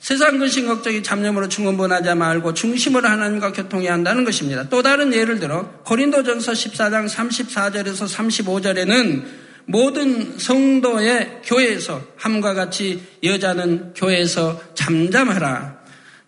세상 0.00 0.38
근심 0.38 0.66
걱정이 0.66 1.02
잡념으로 1.02 1.48
중원분하지 1.48 2.14
말고 2.14 2.54
중심으로 2.54 3.08
하나님과 3.08 3.52
교통해야 3.52 3.92
한다는 3.92 4.24
것입니다. 4.24 4.68
또 4.68 4.82
다른 4.82 5.12
예를 5.12 5.40
들어 5.40 5.68
고린도전서 5.84 6.52
14장 6.52 7.08
34절에서 7.08 8.06
35절에는 8.06 9.24
모든 9.66 10.38
성도의 10.38 11.42
교회에서 11.44 12.00
함과 12.16 12.54
같이 12.54 13.02
여자는 13.22 13.92
교회에서 13.94 14.61
잠잠하라. 14.74 15.78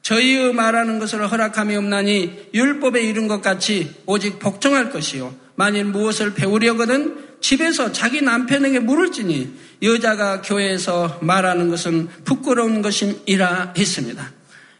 저희의 0.02 0.52
말하는 0.52 0.98
것을 0.98 1.30
허락함이 1.30 1.76
없나니 1.76 2.48
율법에 2.52 3.00
이른 3.02 3.28
것 3.28 3.40
같이 3.40 3.94
오직 4.06 4.38
복종할 4.38 4.90
것이요. 4.90 5.34
만일 5.54 5.84
무엇을 5.86 6.34
배우려거든 6.34 7.29
집에서 7.40 7.92
자기 7.92 8.22
남편에게 8.22 8.80
물을지니 8.80 9.54
여자가 9.82 10.42
교회에서 10.42 11.18
말하는 11.22 11.68
것은 11.70 12.08
부끄러운 12.24 12.82
것임이라 12.82 13.74
했습니다. 13.76 14.30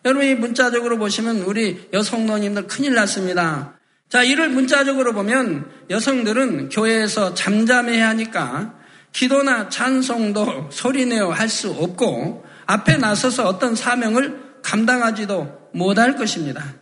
여러분이 0.05 0.35
문자적으로 0.37 0.99
보시면 0.99 1.42
우리 1.42 1.88
여성노님들 1.92 2.66
큰일 2.66 2.94
났습니다. 2.94 3.75
자, 4.09 4.23
이를 4.23 4.49
문자적으로 4.49 5.12
보면 5.12 5.70
여성들은 5.88 6.70
교회에서 6.70 7.35
잠잠해야 7.35 8.09
하니까 8.09 8.75
기도나 9.12 9.68
찬송도 9.68 10.70
소리내어 10.73 11.31
할 11.31 11.49
수 11.49 11.70
없고 11.70 12.44
앞에 12.66 12.96
나서서 12.96 13.46
어떤 13.46 13.75
사명을 13.75 14.40
감당하지도 14.62 15.70
못할 15.75 16.16
것입니다. 16.16 16.75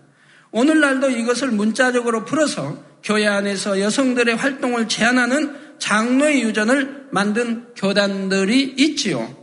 오늘날도 0.50 1.10
이것을 1.10 1.48
문자적으로 1.48 2.24
풀어서 2.24 2.82
교회 3.02 3.26
안에서 3.26 3.80
여성들의 3.80 4.36
활동을 4.36 4.88
제한하는 4.88 5.67
장로의 5.78 6.42
유전을 6.42 7.08
만든 7.10 7.66
교단들이 7.74 8.74
있지요. 8.76 9.36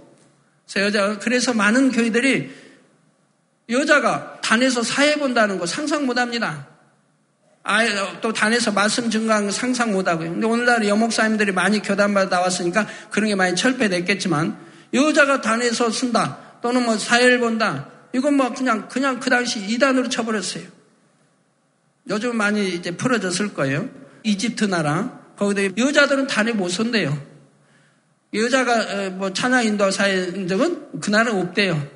그래서 0.67 0.87
여자, 0.87 1.19
그래서 1.19 1.53
많은 1.53 1.91
교회들이 1.91 2.49
여자가 3.69 4.39
단에서 4.41 4.83
사회 4.83 5.15
본다는 5.15 5.57
거 5.57 5.65
상상 5.65 6.05
못 6.05 6.17
합니다. 6.17 6.67
아예 7.63 7.89
또 8.21 8.31
단에서 8.31 8.71
말씀 8.71 9.09
거 9.09 9.51
상상 9.51 9.91
못 9.91 10.07
하고요. 10.07 10.31
근데 10.31 10.45
오늘날 10.45 10.87
여목사님들이 10.87 11.51
많이 11.51 11.81
교단마다 11.81 12.37
나왔으니까 12.37 12.87
그런 13.09 13.29
게 13.29 13.35
많이 13.35 13.55
철폐됐겠지만 13.55 14.55
여자가 14.93 15.41
단에서 15.41 15.89
쓴다 15.89 16.59
또는 16.61 16.85
뭐 16.85 16.95
사회를 16.97 17.39
본다 17.39 17.89
이건 18.13 18.35
뭐 18.35 18.53
그냥 18.53 18.87
그냥 18.87 19.19
그 19.19 19.31
당시 19.31 19.59
이단으로 19.59 20.09
쳐버렸어요. 20.09 20.63
요즘 22.09 22.37
많이 22.37 22.69
이제 22.69 22.95
풀어졌을 22.95 23.55
거예요. 23.55 23.89
이집트 24.21 24.65
나라 24.65 25.24
거기다 25.37 25.75
여자들은 25.77 26.27
단에 26.27 26.51
못 26.51 26.69
선대요. 26.69 27.17
여자가 28.33 28.73
어, 28.73 29.09
뭐 29.11 29.33
찬양 29.33 29.65
인도 29.65 29.89
사인 29.91 30.47
적은 30.47 30.99
그 30.99 31.09
나라 31.09 31.33
없대요. 31.33 31.87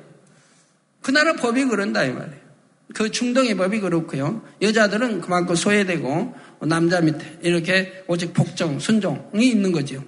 그 1.02 1.10
나라 1.10 1.34
법이 1.34 1.64
그런다 1.66 2.04
이 2.04 2.12
말이에요. 2.12 2.40
그 2.94 3.10
중동의 3.10 3.56
법이 3.56 3.80
그렇고요. 3.80 4.42
여자들은 4.60 5.20
그만큼 5.20 5.54
소외되고 5.54 6.34
남자 6.62 7.00
밑에 7.00 7.38
이렇게 7.42 8.04
오직 8.06 8.34
복종, 8.34 8.78
순종이 8.78 9.48
있는 9.48 9.72
거지요. 9.72 10.02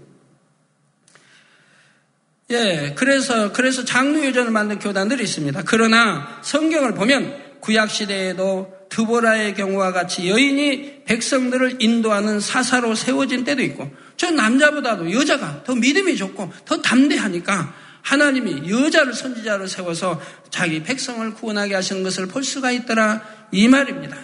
예, 2.51 2.95
그래서 2.97 3.53
그래서 3.53 3.85
장로 3.85 4.25
유전을 4.25 4.51
만든 4.51 4.79
교단들이 4.79 5.23
있습니다. 5.23 5.63
그러나 5.65 6.41
성경을 6.43 6.95
보면 6.95 7.61
구약 7.61 7.91
시대에도 7.91 8.75
드보라의 8.93 9.55
경우와 9.55 9.93
같이 9.93 10.29
여인이 10.29 11.05
백성들을 11.05 11.77
인도하는 11.81 12.41
사사로 12.41 12.95
세워진 12.95 13.45
때도 13.45 13.63
있고, 13.63 13.91
저 14.19 14.31
남자보다도 14.31 15.11
여자가 15.13 15.65
더 15.65 15.75
믿음이 15.75 16.17
좋고 16.17 16.53
더 16.67 16.83
담대하니까 16.83 17.75
하나님이 18.03 18.71
여자를 18.71 19.15
선지자로 19.15 19.67
세워서 19.67 20.21
자기 20.51 20.83
백성을 20.83 21.33
구원하게 21.35 21.75
하시는 21.75 22.03
것을 22.03 22.27
볼 22.27 22.45
수가 22.45 22.71
있더라 22.73 23.23
이 23.51 23.67
말입니다. 23.67 24.17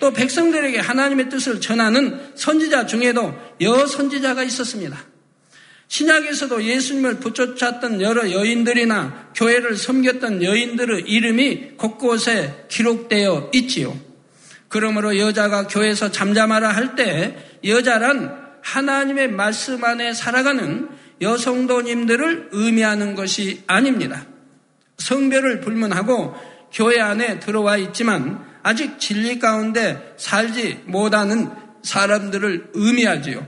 또 0.00 0.12
백성들에게 0.12 0.78
하나님의 0.80 1.28
뜻을 1.28 1.60
전하는 1.60 2.32
선지자 2.34 2.86
중에도 2.86 3.34
여선지자가 3.60 4.42
있었습니다. 4.42 4.98
신약에서도 5.88 6.64
예수님을 6.64 7.20
붙여쳤던 7.20 8.00
여러 8.00 8.30
여인들이나 8.30 9.30
교회를 9.34 9.76
섬겼던 9.76 10.42
여인들의 10.42 11.02
이름이 11.06 11.76
곳곳에 11.76 12.66
기록되어 12.68 13.50
있지요. 13.54 13.96
그러므로 14.68 15.16
여자가 15.18 15.68
교회에서 15.68 16.10
잠잠하라 16.10 16.70
할 16.70 16.96
때 16.96 17.36
여자란 17.64 18.46
하나님의 18.62 19.30
말씀 19.30 19.82
안에 19.84 20.12
살아가는 20.12 20.88
여성도님들을 21.20 22.48
의미하는 22.52 23.14
것이 23.14 23.62
아닙니다. 23.66 24.26
성별을 24.98 25.60
불문하고 25.60 26.34
교회 26.72 27.00
안에 27.00 27.38
들어와 27.38 27.76
있지만 27.76 28.44
아직 28.62 28.98
진리 28.98 29.38
가운데 29.38 30.14
살지 30.16 30.82
못하는 30.86 31.48
사람들을 31.82 32.70
의미하지요. 32.74 33.46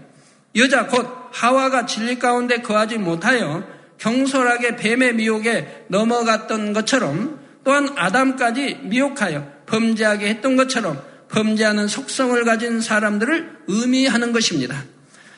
여자 0.55 0.87
곧 0.87 1.18
하와가 1.33 1.87
진리 1.87 2.19
가운데 2.19 2.61
거하지 2.61 2.99
못하여 2.99 3.65
경솔하게 3.99 4.77
뱀의 4.77 5.15
미혹에 5.15 5.87
넘어갔던 5.89 6.73
것처럼 6.73 7.39
또한 7.65 7.89
아담까지 7.97 8.81
미혹하여 8.85 9.47
범죄하게 9.67 10.29
했던 10.29 10.57
것처럼 10.57 11.03
범죄하는 11.31 11.89
속성을 11.89 12.43
가진 12.45 12.81
사람들을 12.81 13.59
의미하는 13.67 14.33
것입니다. 14.33 14.85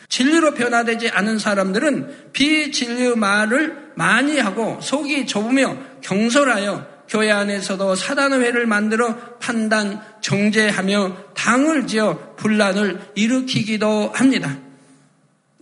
진리로 0.09 0.55
변화되지 0.55 1.11
않은 1.11 1.39
사람들은 1.39 2.33
비진리의 2.33 3.17
말을 3.17 3.93
많이 3.95 4.39
하고 4.39 4.79
속이 4.81 5.27
좁으며 5.27 5.77
경솔하여 6.03 7.01
교회 7.09 7.31
안에서도 7.31 7.97
사단의 7.97 8.41
회를 8.41 8.67
만들어 8.67 9.17
판단, 9.41 10.01
정죄하며 10.21 11.35
당을 11.35 11.89
지어 11.89 12.35
분란을 12.37 13.01
일으키기도 13.17 14.13
합니다. 14.15 14.57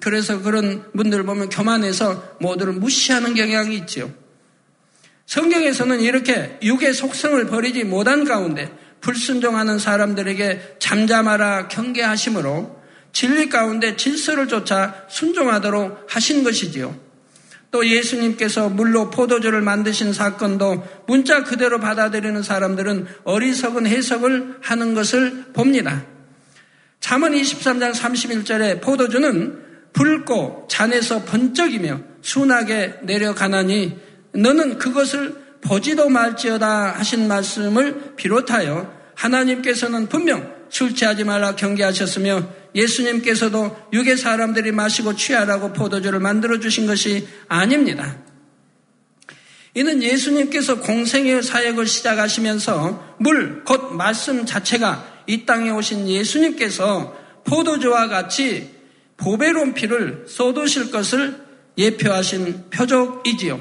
그래서 0.00 0.40
그런 0.42 0.90
분들을 0.92 1.24
보면 1.24 1.48
교만해서 1.48 2.36
모두를 2.40 2.74
무시하는 2.74 3.34
경향이 3.34 3.76
있지요. 3.78 4.12
성경에서는 5.26 6.00
이렇게 6.00 6.58
육의 6.62 6.94
속성을 6.94 7.44
버리지 7.46 7.84
못한 7.84 8.24
가운데 8.24 8.72
불순종하는 9.00 9.78
사람들에게 9.78 10.76
잠잠하라 10.78 11.68
경계하심으로 11.68 12.78
진리 13.12 13.48
가운데 13.48 13.96
질서를 13.96 14.48
쫓아 14.48 15.04
순종하도록 15.08 16.06
하신 16.08 16.44
것이지요. 16.44 17.08
또 17.70 17.86
예수님께서 17.86 18.70
물로 18.70 19.10
포도주를 19.10 19.60
만드신 19.60 20.14
사건도 20.14 20.86
문자 21.06 21.44
그대로 21.44 21.78
받아들이는 21.78 22.42
사람들은 22.42 23.06
어리석은 23.24 23.86
해석을 23.86 24.58
하는 24.62 24.94
것을 24.94 25.52
봅니다. 25.52 26.06
잠언 27.00 27.32
23장 27.32 27.92
31절에 27.92 28.80
포도주는 28.80 29.67
붉고 29.98 30.68
잔에서 30.70 31.24
번쩍이며 31.24 32.00
순하게 32.22 33.00
내려가나니 33.02 33.98
너는 34.32 34.78
그것을 34.78 35.34
보지도 35.60 36.08
말지어다 36.08 36.92
하신 36.92 37.26
말씀을 37.26 38.14
비롯하여 38.14 38.94
하나님께서는 39.16 40.08
분명 40.08 40.54
술 40.68 40.94
취하지 40.94 41.24
말라 41.24 41.56
경계하셨으며 41.56 42.48
예수님께서도 42.76 43.76
육의 43.92 44.16
사람들이 44.16 44.70
마시고 44.70 45.16
취하라고 45.16 45.72
포도주를 45.72 46.20
만들어 46.20 46.60
주신 46.60 46.86
것이 46.86 47.26
아닙니다. 47.48 48.18
이는 49.74 50.00
예수님께서 50.00 50.78
공생의 50.80 51.42
사역을 51.42 51.86
시작하시면서 51.86 53.16
물, 53.18 53.64
곧 53.64 53.94
말씀 53.94 54.46
자체가 54.46 55.24
이 55.26 55.44
땅에 55.44 55.70
오신 55.70 56.08
예수님께서 56.08 57.16
포도주와 57.44 58.06
같이 58.06 58.77
보배로운 59.18 59.74
피를 59.74 60.24
쏟으실 60.26 60.90
것을 60.90 61.36
예표하신 61.76 62.70
표적이지요. 62.70 63.60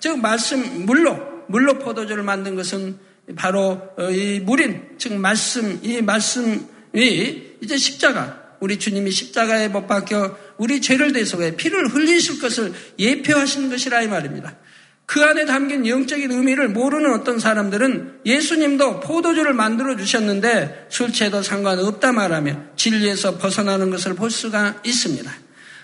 즉 0.00 0.18
말씀 0.18 0.86
물로 0.86 1.18
물로 1.48 1.78
포도주를 1.78 2.22
만든 2.22 2.54
것은 2.54 2.98
바로 3.36 3.80
어, 3.98 4.10
이 4.10 4.40
물인 4.40 4.82
즉 4.98 5.14
말씀 5.14 5.78
이 5.82 6.00
말씀이 6.00 7.42
이제 7.60 7.76
십자가 7.76 8.42
우리 8.60 8.78
주님이 8.78 9.10
십자가에 9.10 9.68
못 9.68 9.86
박혀 9.86 10.36
우리 10.56 10.80
죄를 10.80 11.12
대속해 11.12 11.56
피를 11.56 11.88
흘리실 11.88 12.40
것을 12.40 12.72
예표하신 12.98 13.68
것이라 13.68 14.02
이 14.02 14.08
말입니다. 14.08 14.56
그 15.06 15.22
안에 15.22 15.44
담긴 15.44 15.86
영적인 15.86 16.30
의미를 16.30 16.68
모르는 16.68 17.12
어떤 17.12 17.38
사람들은 17.38 18.20
예수님도 18.24 19.00
포도주를 19.00 19.52
만들어 19.52 19.96
주셨는데 19.96 20.86
술 20.88 21.12
취해도 21.12 21.42
상관없다 21.42 22.12
말하며 22.12 22.56
진리에서 22.76 23.38
벗어나는 23.38 23.90
것을 23.90 24.14
볼 24.14 24.30
수가 24.30 24.76
있습니다. 24.84 25.30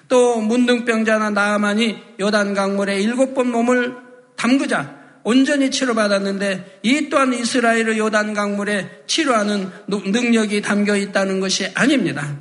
또 0.08 0.40
문둥병자나 0.40 1.30
나아만이 1.30 1.98
요단 2.18 2.54
강물에 2.54 3.00
일곱 3.00 3.34
번 3.34 3.50
몸을 3.52 3.94
담그자 4.36 4.98
온전히 5.22 5.70
치료받았는데 5.70 6.80
이 6.82 7.10
또한 7.10 7.34
이스라엘의 7.34 7.98
요단 7.98 8.32
강물에 8.32 9.02
치료하는 9.06 9.70
능력이 9.86 10.62
담겨 10.62 10.96
있다는 10.96 11.40
것이 11.40 11.70
아닙니다. 11.74 12.38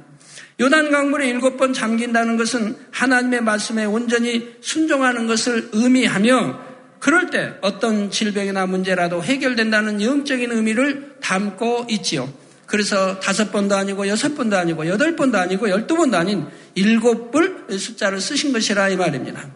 요단 0.62 0.92
강물에 0.92 1.28
일곱 1.28 1.58
번 1.58 1.74
잠긴다는 1.74 2.38
것은 2.38 2.76
하나님의 2.92 3.42
말씀에 3.42 3.86
온전히 3.86 4.56
순종하는 4.62 5.28
것을 5.28 5.70
의미하며 5.74 6.69
그럴 7.00 7.30
때 7.30 7.54
어떤 7.62 8.12
질병이나 8.12 8.66
문제라도 8.66 9.24
해결된다는 9.24 10.02
영적인 10.02 10.52
의미를 10.52 11.16
담고 11.22 11.88
있지요. 11.90 12.32
그래서 12.66 13.20
다섯 13.20 13.52
번도 13.52 13.76
아니고 13.76 14.08
여섯 14.08 14.36
번도 14.36 14.56
아니고 14.58 14.88
여덟 14.88 15.16
번도 15.16 15.38
아니고 15.38 15.70
열두 15.70 15.96
번도 15.96 16.18
아닌 16.18 16.46
일곱 16.76 17.32
불 17.32 17.66
숫자를 17.72 18.22
쓰신 18.22 18.54
것이라 18.54 18.90
이 18.90 18.98
말입니다. 18.98 19.50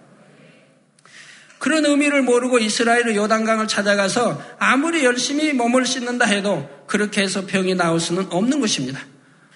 그런 1.60 1.86
의미를 1.86 2.24
모르고 2.24 2.60
이스라엘의 2.60 3.16
요단강을 3.16 3.68
찾아가서 3.68 4.42
아무리 4.60 5.06
열심히 5.06 5.54
몸을 5.54 5.86
씻는다 5.86 6.26
해도 6.26 6.68
그렇게 6.88 7.22
해서 7.22 7.46
병이 7.46 7.76
나올 7.76 8.00
수는 8.00 8.28
없는 8.32 8.60
것입니다. 8.60 9.00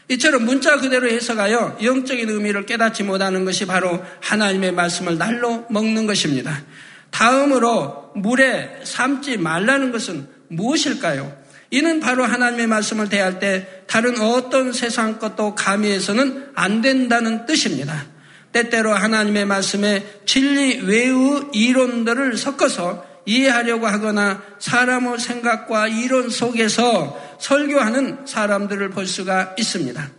이처럼 0.10 0.46
문자 0.46 0.78
그대로 0.78 1.10
해석하여 1.10 1.80
영적인 1.84 2.30
의미를 2.30 2.66
깨닫지 2.66 3.04
못하는 3.04 3.44
것이 3.44 3.66
바로 3.66 4.02
하나님의 4.22 4.72
말씀을 4.72 5.18
날로 5.18 5.66
먹는 5.70 6.08
것입니다. 6.08 6.64
다음으로 7.12 8.12
물에 8.16 8.82
삶지 8.84 9.38
말라는 9.38 9.92
것은 9.92 10.28
무엇일까요? 10.50 11.36
이는 11.70 12.00
바로 12.00 12.24
하나님의 12.24 12.68
말씀을 12.68 13.10
대할 13.10 13.40
때 13.40 13.84
다른 13.88 14.20
어떤 14.22 14.72
세상 14.72 15.20
것도 15.20 15.56
가미해서는 15.56 16.52
안 16.56 16.82
된다는 16.82 17.46
뜻입니다. 17.46 18.06
때때로 18.54 18.94
하나님의 18.94 19.46
말씀에 19.46 20.22
진리 20.26 20.82
외의 20.82 21.14
이론들을 21.52 22.38
섞어서 22.38 23.06
이해하려고 23.26 23.88
하거나 23.88 24.42
사람의 24.58 25.20
생각과 25.20 25.90
이론 25.90 26.30
속에서 26.30 27.38
설교하는 27.40 28.26
사람들을 28.26 28.90
볼 28.92 29.06
수가 29.06 29.56
있습니다. 29.58 30.10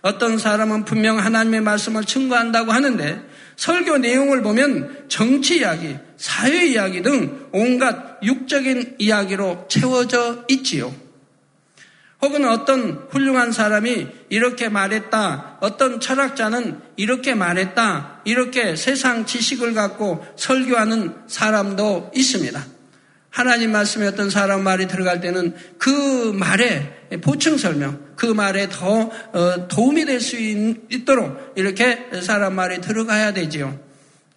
어떤 0.00 0.38
사람은 0.38 0.84
분명 0.86 1.18
하나님의 1.18 1.60
말씀을 1.60 2.04
증거한다고 2.04 2.72
하는데 2.72 3.22
설교 3.56 3.98
내용을 3.98 4.42
보면 4.42 5.06
정치 5.08 5.58
이야기, 5.58 5.96
사회 6.16 6.66
이야기 6.66 7.02
등 7.02 7.48
온갖 7.52 8.18
육적인 8.22 8.96
이야기로 8.98 9.66
채워져 9.68 10.44
있지요. 10.48 10.94
혹은 12.22 12.48
어떤 12.48 13.06
훌륭한 13.10 13.52
사람이 13.52 14.08
이렇게 14.30 14.70
말했다, 14.70 15.58
어떤 15.60 16.00
철학자는 16.00 16.80
이렇게 16.96 17.34
말했다, 17.34 18.22
이렇게 18.24 18.76
세상 18.76 19.26
지식을 19.26 19.74
갖고 19.74 20.24
설교하는 20.36 21.14
사람도 21.26 22.12
있습니다. 22.14 22.73
하나님 23.34 23.72
말씀에 23.72 24.06
어떤 24.06 24.30
사람 24.30 24.62
말이 24.62 24.86
들어갈 24.86 25.20
때는 25.20 25.56
그 25.76 25.90
말에 26.36 27.08
보충 27.20 27.58
설명, 27.58 28.00
그 28.14 28.26
말에 28.26 28.68
더 28.68 29.10
어, 29.32 29.66
도움이 29.66 30.04
될 30.04 30.20
수 30.20 30.36
있도록 30.36 31.52
이렇게 31.56 32.10
사람 32.22 32.54
말이 32.54 32.80
들어가야 32.80 33.32
되지요. 33.32 33.76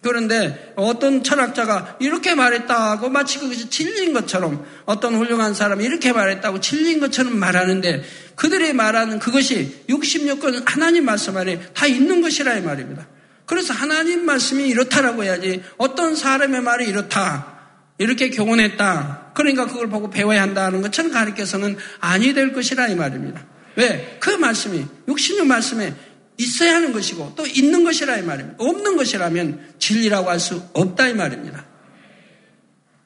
그런데 0.02 0.72
어떤 0.74 1.22
철학자가 1.22 1.98
이렇게 2.00 2.34
말했다고 2.34 3.08
마치 3.08 3.38
그것이 3.38 3.70
진리인 3.70 4.12
것처럼 4.12 4.66
어떤 4.84 5.14
훌륭한 5.14 5.54
사람이 5.54 5.84
이렇게 5.84 6.12
말했다고 6.12 6.58
진리인 6.58 6.98
것처럼 6.98 7.38
말하는데 7.38 8.02
그들이 8.34 8.72
말하는 8.72 9.20
그것이 9.20 9.84
66권 9.88 10.64
하나님 10.66 11.04
말씀 11.04 11.36
안에 11.36 11.60
다 11.72 11.86
있는 11.86 12.20
것이라 12.20 12.56
이 12.56 12.62
말입니다. 12.62 13.06
그래서 13.46 13.72
하나님 13.74 14.26
말씀이 14.26 14.66
이렇다라고 14.68 15.22
해야지 15.22 15.62
어떤 15.76 16.16
사람의 16.16 16.62
말이 16.62 16.88
이렇다. 16.88 17.57
이렇게 17.98 18.30
교훈했다. 18.30 19.32
그러니까 19.34 19.66
그걸 19.66 19.88
보고 19.88 20.08
배워야 20.10 20.42
한다는 20.42 20.82
것처럼 20.82 21.12
가르쳐서는 21.12 21.76
아니 22.00 22.32
될 22.32 22.52
것이라 22.52 22.88
이 22.88 22.94
말입니다. 22.94 23.44
왜? 23.76 24.18
그 24.20 24.30
말씀이 24.30 24.84
66 25.08 25.46
말씀에 25.46 25.94
있어야 26.38 26.76
하는 26.76 26.92
것이고 26.92 27.34
또 27.36 27.46
있는 27.46 27.84
것이라 27.84 28.16
이 28.16 28.22
말입니다. 28.22 28.56
없는 28.58 28.96
것이라면 28.96 29.74
진리라고 29.78 30.30
할 30.30 30.38
수 30.38 30.62
없다 30.72 31.08
이 31.08 31.14
말입니다. 31.14 31.66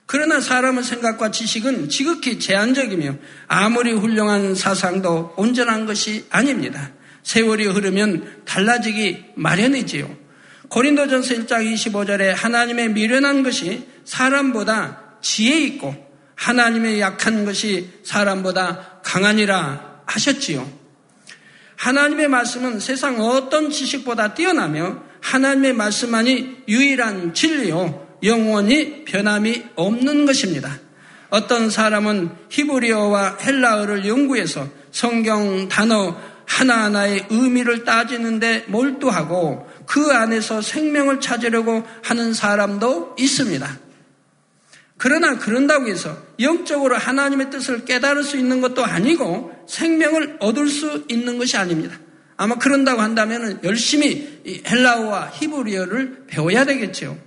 그러나 0.07 0.40
사람의 0.40 0.85
생각과 0.85 1.31
지식은 1.31 1.88
지극히 1.88 2.38
제한적이며 2.38 3.16
아무리 3.48 3.92
훌륭한 3.92 4.55
사상도 4.55 5.33
온전한 5.38 5.87
것이 5.87 6.26
아닙니다. 6.28 6.92
세월이 7.22 7.66
흐르면 7.66 8.42
달라지기 8.44 9.24
마련이지요. 9.37 10.21
고린도전서 10.72 11.35
1장 11.35 11.70
25절에 11.70 12.35
하나님의 12.35 12.92
미련한 12.92 13.42
것이 13.42 13.87
사람보다 14.06 15.18
지혜 15.20 15.61
있고 15.64 15.94
하나님의 16.35 16.98
약한 16.98 17.44
것이 17.44 17.90
사람보다 18.02 19.00
강하니라 19.04 20.02
하셨지요. 20.06 20.66
하나님의 21.76 22.28
말씀은 22.28 22.80
세상 22.80 23.20
어떤 23.20 23.68
지식보다 23.68 24.32
뛰어나며 24.32 25.02
하나님의 25.20 25.74
말씀만이 25.74 26.62
유일한 26.68 27.35
진리요 27.35 28.18
영원히 28.22 29.04
변함이 29.04 29.64
없는 29.76 30.24
것입니다. 30.24 30.78
어떤 31.28 31.68
사람은 31.68 32.30
히브리어와 32.48 33.37
헬라어를 33.42 34.08
연구해서 34.08 34.66
성경 34.90 35.68
단어 35.68 36.16
하나하나의 36.46 37.26
의미를 37.30 37.85
따지는데 37.85 38.64
몰두하고 38.68 39.70
그 39.87 40.12
안에서 40.12 40.62
생명을 40.62 41.21
찾으려고 41.21 41.83
하는 42.03 42.35
사람도 42.35 43.16
있습니다. 43.18 43.79
그러나 44.97 45.37
그런다고 45.37 45.88
해서 45.88 46.16
영적으로 46.38 46.97
하나님의 46.97 47.51
뜻을 47.51 47.85
깨달을 47.85 48.23
수 48.23 48.37
있는 48.37 48.61
것도 48.61 48.85
아니고 48.85 49.53
생명을 49.66 50.37
얻을 50.38 50.68
수 50.68 51.05
있는 51.09 51.38
것이 51.38 51.57
아닙니다. 51.57 51.99
아마 52.37 52.57
그런다고 52.57 53.01
한다면 53.01 53.61
열심히 53.64 54.42
헬라어와 54.66 55.31
히브리어를 55.35 56.25
배워야 56.29 56.64
되겠죠. 56.64 57.18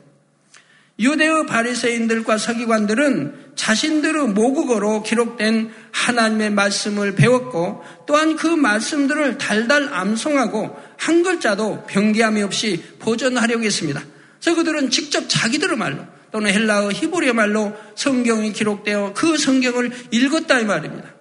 유대의 1.00 1.46
바리새인들과 1.48 2.38
서기관들은 2.38 3.52
자신들의 3.56 4.30
모국어로 4.30 5.04
기록된 5.04 5.72
하나님의 5.91 6.52
말씀을 6.52 7.15
배웠고 7.15 7.84
또한 8.08 8.36
그 8.36 8.48
말씀들을 8.48 9.38
달달 9.38 9.94
암송하고 9.94 10.85
한 11.06 11.22
글자도 11.22 11.86
변기함이 11.86 12.41
없이 12.41 12.84
보존하려고 12.98 13.63
했습니다. 13.63 14.04
그래서 14.41 14.56
그들은 14.58 14.89
직접 14.89 15.26
자기들의 15.28 15.78
말로 15.78 16.04
또는 16.32 16.52
헬라어 16.52 16.91
히브리어 16.91 17.34
말로 17.34 17.74
성경이 17.94 18.54
기록되어 18.54 19.13
그 19.13 19.38
성경을 19.38 19.91
읽었다 20.10 20.60
이 20.60 20.65
말입니다. 20.65 21.13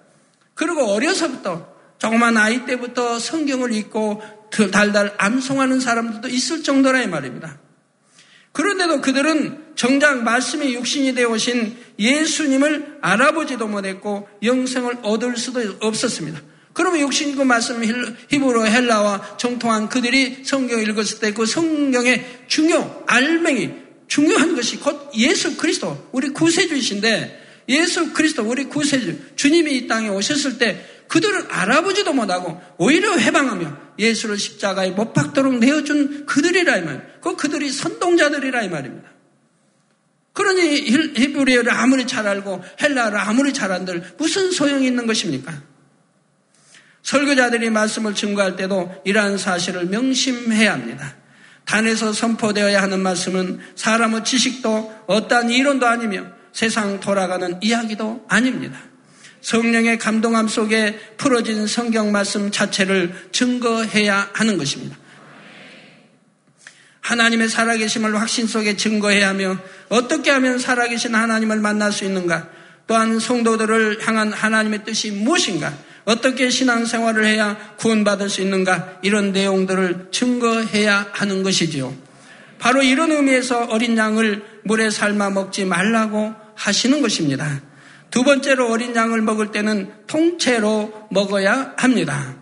그리고 0.55 0.85
어려서부터 0.85 1.71
조그만 1.99 2.35
아이 2.35 2.65
때부터 2.65 3.19
성경을 3.19 3.73
읽고 3.73 4.23
달달 4.71 5.13
암송하는 5.19 5.79
사람들도 5.79 6.29
있을 6.29 6.63
정도라 6.63 7.03
이 7.03 7.07
말입니다. 7.07 7.59
그런데도 8.53 9.01
그들은 9.01 9.65
정작 9.75 10.23
말씀이 10.23 10.73
육신이 10.73 11.13
되어 11.13 11.29
오신 11.29 11.77
예수님을 11.99 12.97
알아보지도 13.01 13.67
못했고 13.67 14.27
영생을 14.41 14.97
얻을 15.03 15.37
수도 15.37 15.61
없었습니다. 15.79 16.41
그러면 16.75 16.99
육신이고 16.99 17.45
말씀 17.45 17.81
히브로 17.83 18.67
헬라와 18.67 19.37
정통한 19.37 19.87
그들이 19.89 20.43
성경을 20.43 20.87
읽었을 20.89 21.19
때 21.19 21.31
그 21.31 21.45
성경의 21.45 22.43
중요 22.47 23.03
알맹이 23.07 23.85
중요한 24.07 24.55
것이 24.55 24.77
곧 24.77 25.09
예수 25.17 25.57
그리스도, 25.57 26.09
우리 26.11 26.29
구세주이신데 26.29 27.63
예수 27.69 28.13
그리스도, 28.13 28.43
우리 28.43 28.65
구세주, 28.65 29.35
주님이 29.35 29.75
이 29.77 29.87
땅에 29.87 30.09
오셨을 30.09 30.57
때 30.57 30.85
그들을 31.07 31.47
알아보지도 31.49 32.13
못하고 32.13 32.61
오히려 32.77 33.15
해방하며 33.17 33.95
예수를 33.97 34.37
십자가에 34.37 34.91
못 34.91 35.13
박도록 35.13 35.57
내어준 35.59 36.25
그들이라 36.25 36.77
이 36.77 36.81
말. 36.83 37.19
그 37.21 37.35
그들이 37.35 37.71
선동자들이라 37.71 38.63
이 38.63 38.69
말입니다. 38.69 39.09
그러니 40.33 40.81
히브리어를 41.15 41.71
아무리 41.71 42.05
잘 42.05 42.27
알고 42.27 42.61
헬라어를 42.81 43.17
아무리 43.17 43.53
잘 43.53 43.71
안들 43.71 44.15
무슨 44.17 44.51
소용이 44.51 44.85
있는 44.85 45.07
것입니까? 45.07 45.74
설교자들이 47.05 47.69
말씀을 47.69 48.15
증거할 48.15 48.55
때도 48.55 49.01
이러한 49.05 49.37
사실을 49.37 49.85
명심해야 49.85 50.73
합니다. 50.73 51.15
단에서 51.65 52.13
선포되어야 52.13 52.81
하는 52.81 52.99
말씀은 53.01 53.59
사람의 53.75 54.23
지식도 54.23 55.03
어떠한 55.05 55.51
이론도 55.51 55.85
아니며 55.85 56.25
세상 56.51 56.99
돌아가는 56.99 57.59
이야기도 57.61 58.25
아닙니다. 58.27 58.79
성령의 59.41 59.99
감동함 59.99 60.47
속에 60.47 60.97
풀어진 61.17 61.67
성경 61.67 62.11
말씀 62.11 62.49
자체를 62.49 63.29
증거해야 63.31 64.31
하는 64.33 64.57
것입니다. 64.57 64.97
하나님의 67.01 67.49
살아계심을 67.49 68.19
확신 68.19 68.47
속에 68.47 68.77
증거해야 68.77 69.29
하며 69.29 69.59
어떻게 69.89 70.31
하면 70.31 70.57
살아계신 70.57 71.13
하나님을 71.13 71.59
만날 71.59 71.91
수 71.91 72.03
있는가? 72.03 72.49
또한 72.87 73.19
성도들을 73.19 74.07
향한 74.07 74.33
하나님의 74.33 74.83
뜻이 74.83 75.11
무엇인가? 75.11 75.71
어떻게 76.05 76.49
신앙생활을 76.49 77.25
해야 77.25 77.57
구원받을 77.77 78.29
수 78.29 78.41
있는가 78.41 78.99
이런 79.01 79.31
내용들을 79.31 80.09
증거해야 80.11 81.07
하는 81.11 81.43
것이지요. 81.43 81.93
바로 82.59 82.81
이런 82.81 83.11
의미에서 83.11 83.65
어린 83.65 83.97
양을 83.97 84.43
물에 84.63 84.89
삶아 84.89 85.31
먹지 85.31 85.65
말라고 85.65 86.33
하시는 86.55 87.01
것입니다. 87.01 87.61
두 88.11 88.23
번째로 88.23 88.71
어린 88.71 88.95
양을 88.95 89.21
먹을 89.21 89.51
때는 89.51 89.91
통째로 90.07 91.07
먹어야 91.11 91.73
합니다. 91.77 92.35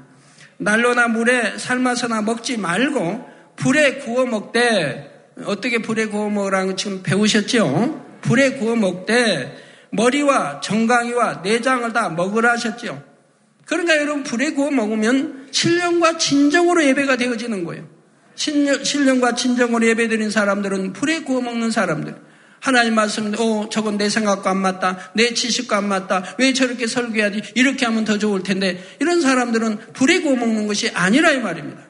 난로나 0.57 1.07
물에 1.07 1.57
삶아서나 1.57 2.21
먹지 2.21 2.57
말고 2.57 3.27
불에 3.55 3.95
구워 3.95 4.25
먹되 4.25 5.11
어떻게 5.45 5.79
불에 5.79 6.05
구워 6.05 6.29
먹으라는 6.29 6.77
지금 6.77 7.01
배우셨죠? 7.01 8.19
불에 8.21 8.51
구워 8.51 8.75
먹되 8.75 9.57
머리와 9.91 10.61
정강이와 10.61 11.41
내장을 11.43 11.91
다 11.93 12.09
먹으라 12.09 12.53
하셨죠. 12.53 13.12
그러니까 13.73 13.97
여러분 13.97 14.21
불에 14.21 14.51
구워 14.51 14.69
먹으면 14.69 15.47
신령과 15.51 16.19
진정으로 16.19 16.83
예배가 16.85 17.15
되어지는 17.15 17.63
거예요. 17.63 17.87
신령 18.35 19.19
과 19.19 19.33
진정으로 19.33 19.87
예배드린 19.87 20.29
사람들은 20.29 20.93
불에 20.93 21.21
구워 21.21 21.41
먹는 21.41 21.71
사람들. 21.71 22.15
하나님 22.59 22.95
말씀, 22.95 23.33
어, 23.37 23.69
저건 23.69 23.97
내 23.97 24.09
생각과 24.09 24.51
안 24.51 24.57
맞다. 24.57 25.11
내 25.15 25.33
지식과 25.33 25.77
안 25.77 25.87
맞다. 25.87 26.35
왜 26.37 26.53
저렇게 26.53 26.85
설교해야지? 26.87 27.53
이렇게 27.55 27.85
하면 27.85 28.05
더 28.05 28.17
좋을 28.17 28.43
텐데. 28.43 28.81
이런 28.99 29.21
사람들은 29.21 29.93
불에 29.93 30.21
구워 30.21 30.35
먹는 30.35 30.67
것이 30.67 30.89
아니라 30.91 31.31
이 31.31 31.39
말입니다. 31.39 31.81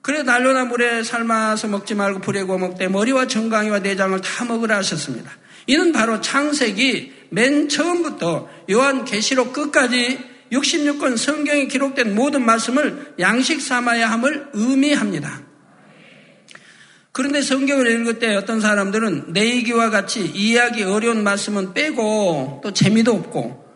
그래 0.00 0.22
난로나 0.22 0.64
물에 0.64 1.02
삶아서 1.04 1.68
먹지 1.68 1.94
말고 1.94 2.20
불에 2.20 2.44
구워 2.44 2.58
먹되 2.58 2.88
머리와 2.88 3.26
정강이와 3.26 3.80
내장을 3.80 4.18
다 4.22 4.46
먹으라 4.46 4.78
하셨습니다. 4.78 5.30
이는 5.66 5.92
바로 5.92 6.20
창세기 6.20 7.19
맨 7.30 7.68
처음부터 7.68 8.48
요한 8.70 9.04
계시록 9.04 9.52
끝까지 9.52 10.18
66권 10.52 11.16
성경에 11.16 11.66
기록된 11.66 12.14
모든 12.14 12.44
말씀을 12.44 13.14
양식 13.20 13.60
삼아야 13.60 14.10
함을 14.10 14.48
의미합니다. 14.52 15.42
그런데 17.12 17.42
성경을 17.42 17.90
읽을 17.90 18.18
때 18.18 18.34
어떤 18.36 18.60
사람들은 18.60 19.32
내 19.32 19.46
얘기와 19.56 19.90
같이 19.90 20.24
이해하기 20.24 20.84
어려운 20.84 21.24
말씀은 21.24 21.74
빼고 21.74 22.60
또 22.62 22.72
재미도 22.72 23.12
없고 23.12 23.68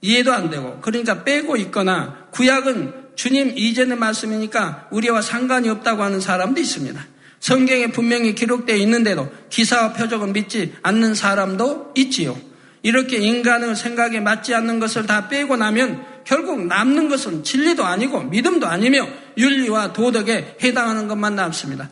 이해도 0.00 0.32
안 0.32 0.48
되고 0.50 0.80
그러니까 0.80 1.24
빼고 1.24 1.56
있거나 1.56 2.28
구약은 2.32 3.00
주님 3.16 3.56
이전의 3.56 3.98
말씀이니까 3.98 4.88
우리와 4.90 5.20
상관이 5.20 5.68
없다고 5.68 6.02
하는 6.02 6.20
사람도 6.20 6.60
있습니다. 6.60 7.06
성경에 7.38 7.88
분명히 7.88 8.34
기록되어 8.34 8.76
있는데도 8.76 9.30
기사와 9.50 9.92
표적은 9.92 10.32
믿지 10.32 10.74
않는 10.82 11.14
사람도 11.14 11.92
있지요. 11.96 12.49
이렇게 12.82 13.18
인간의 13.18 13.76
생각에 13.76 14.20
맞지 14.20 14.54
않는 14.54 14.80
것을 14.80 15.06
다 15.06 15.28
빼고 15.28 15.56
나면 15.56 16.04
결국 16.24 16.66
남는 16.66 17.08
것은 17.08 17.44
진리도 17.44 17.84
아니고 17.84 18.22
믿음도 18.24 18.66
아니며 18.66 19.06
윤리와 19.36 19.92
도덕에 19.92 20.56
해당하는 20.62 21.08
것만 21.08 21.36
남습니다. 21.36 21.90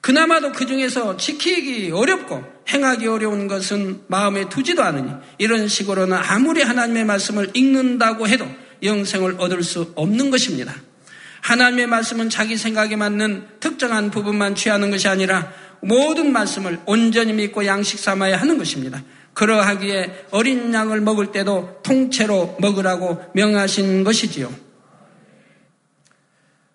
그나마도 0.00 0.52
그 0.52 0.66
중에서 0.66 1.16
지키기 1.16 1.90
어렵고 1.90 2.44
행하기 2.68 3.06
어려운 3.06 3.48
것은 3.48 4.02
마음에 4.06 4.48
두지도 4.48 4.82
않으니 4.82 5.10
이런 5.38 5.68
식으로는 5.68 6.16
아무리 6.16 6.62
하나님의 6.62 7.04
말씀을 7.04 7.50
읽는다고 7.54 8.28
해도 8.28 8.46
영생을 8.82 9.36
얻을 9.38 9.62
수 9.62 9.92
없는 9.94 10.30
것입니다. 10.30 10.74
하나님의 11.40 11.86
말씀은 11.86 12.28
자기 12.28 12.56
생각에 12.56 12.96
맞는 12.96 13.46
특정한 13.60 14.10
부분만 14.10 14.54
취하는 14.54 14.90
것이 14.90 15.08
아니라 15.08 15.52
모든 15.80 16.32
말씀을 16.32 16.80
온전히 16.86 17.32
믿고 17.32 17.66
양식 17.66 17.98
삼아야 18.00 18.36
하는 18.36 18.58
것입니다. 18.58 19.02
그러하기에 19.36 20.28
어린 20.30 20.72
양을 20.72 21.02
먹을 21.02 21.30
때도 21.30 21.80
통째로 21.82 22.56
먹으라고 22.58 23.22
명하신 23.34 24.02
것이지요. 24.02 24.52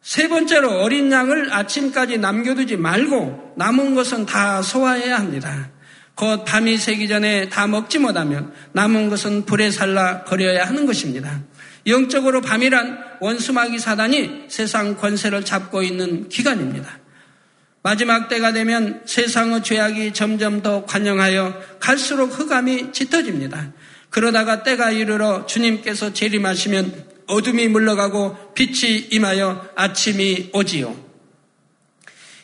세 0.01 0.29
번째로 0.29 0.81
어린 0.81 1.11
양을 1.11 1.53
아침까지 1.53 2.19
남겨두지 2.19 2.77
말고 2.77 3.53
남은 3.57 3.95
것은 3.95 4.27
다 4.27 4.61
소화해야 4.61 5.17
합니다. 5.17 5.71
곧 6.13 6.45
밤이 6.45 6.77
새기 6.77 7.07
전에 7.07 7.49
다 7.49 7.65
먹지 7.65 7.97
못하면 7.97 8.53
남은 8.73 9.09
것은 9.09 9.45
불에 9.45 9.71
살라 9.71 10.23
버려야 10.25 10.65
하는 10.65 10.85
것입니다. 10.85 11.41
영적으로 11.87 12.41
밤이란 12.41 12.99
원수마귀 13.21 13.79
사단이 13.79 14.45
세상 14.49 14.97
권세를 14.97 15.45
잡고 15.45 15.81
있는 15.81 16.29
기간입니다. 16.29 16.99
마지막 17.83 18.29
때가 18.29 18.53
되면 18.53 19.01
세상의 19.05 19.63
죄악이 19.63 20.13
점점 20.13 20.61
더 20.61 20.85
관영하여 20.85 21.79
갈수록 21.79 22.27
흑암이 22.27 22.91
짙어집니다. 22.91 23.73
그러다가 24.09 24.61
때가 24.61 24.91
이르러 24.91 25.45
주님께서 25.45 26.13
재림하시면 26.13 27.05
어둠이 27.27 27.69
물러가고 27.69 28.53
빛이 28.53 29.07
임하여 29.11 29.69
아침이 29.75 30.51
오지요. 30.53 31.11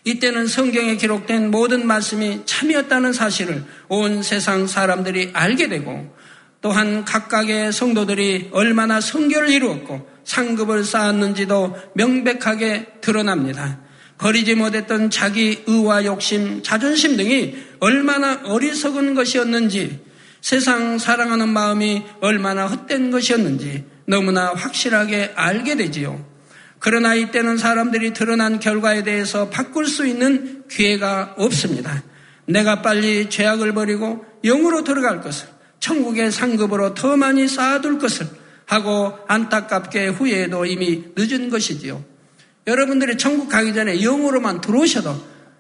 이때는 0.06 0.48
성경에 0.48 0.96
기록된 0.96 1.52
모든 1.52 1.86
말씀이 1.86 2.44
참이었다는 2.46 3.12
사실을 3.12 3.66
온 3.90 4.24
세상 4.24 4.66
사람들이 4.66 5.32
알게 5.34 5.68
되고 5.68 6.16
또한 6.62 7.04
각각의 7.04 7.74
성도들이 7.74 8.50
얼마나 8.54 9.02
성결을 9.02 9.50
이루었고 9.50 10.10
상급을 10.24 10.86
쌓았는지도 10.86 11.76
명백하게 11.94 12.88
드러납니다. 13.02 13.87
버리지 14.18 14.56
못했던 14.56 15.10
자기 15.10 15.64
의와 15.68 16.06
욕심, 16.06 16.64
자존심 16.64 17.18
등이 17.18 17.56
얼마나 17.80 18.42
어리석은 18.44 19.14
것이었는지 19.14 20.00
세상 20.42 20.98
사랑하는 20.98 21.50
마음이 21.50 22.04
얼마나 22.22 22.68
헛된 22.68 23.12
것이었는지 23.12 23.86
너무나 24.06 24.54
확실하게 24.54 25.34
알게 25.36 25.76
되지요. 25.76 26.26
그러나 26.80 27.16
이때는 27.16 27.58
사람들이 27.58 28.14
드러난 28.14 28.60
결과에 28.60 29.04
대해서 29.04 29.50
바꿀 29.50 29.88
수 29.88 30.06
있는 30.06 30.64
기회가 30.70 31.36
없습니다. 31.38 32.04
내가 32.46 32.82
빨리 32.82 33.30
죄악을 33.30 33.74
버리고 33.74 34.26
영으로 34.44 34.84
들어갈 34.84 35.22
것을, 35.22 35.48
천국의 35.80 36.32
상급으로 36.32 36.94
더 36.94 37.18
많이 37.18 37.48
쌓아둘 37.48 38.00
것을 38.00 38.28
하고 38.66 39.18
안타깝게 39.28 40.08
후회해도 40.08 40.66
이미 40.66 41.04
늦은 41.16 41.50
것이지요. 41.50 42.04
여러분들이 42.68 43.18
천국 43.18 43.50
가기 43.50 43.74
전에 43.74 44.02
영으로만 44.02 44.62
들어오셔도 44.62 45.16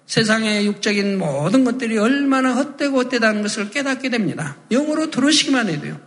세상의 0.06 0.66
육적인 0.68 1.18
모든 1.18 1.64
것들이 1.64 1.98
얼마나 1.98 2.54
헛되고 2.54 2.98
헛되다는 3.00 3.42
것을 3.42 3.70
깨닫게 3.72 4.10
됩니다. 4.10 4.58
영으로 4.70 5.10
들어오시기만 5.10 5.70
해도요. 5.70 6.00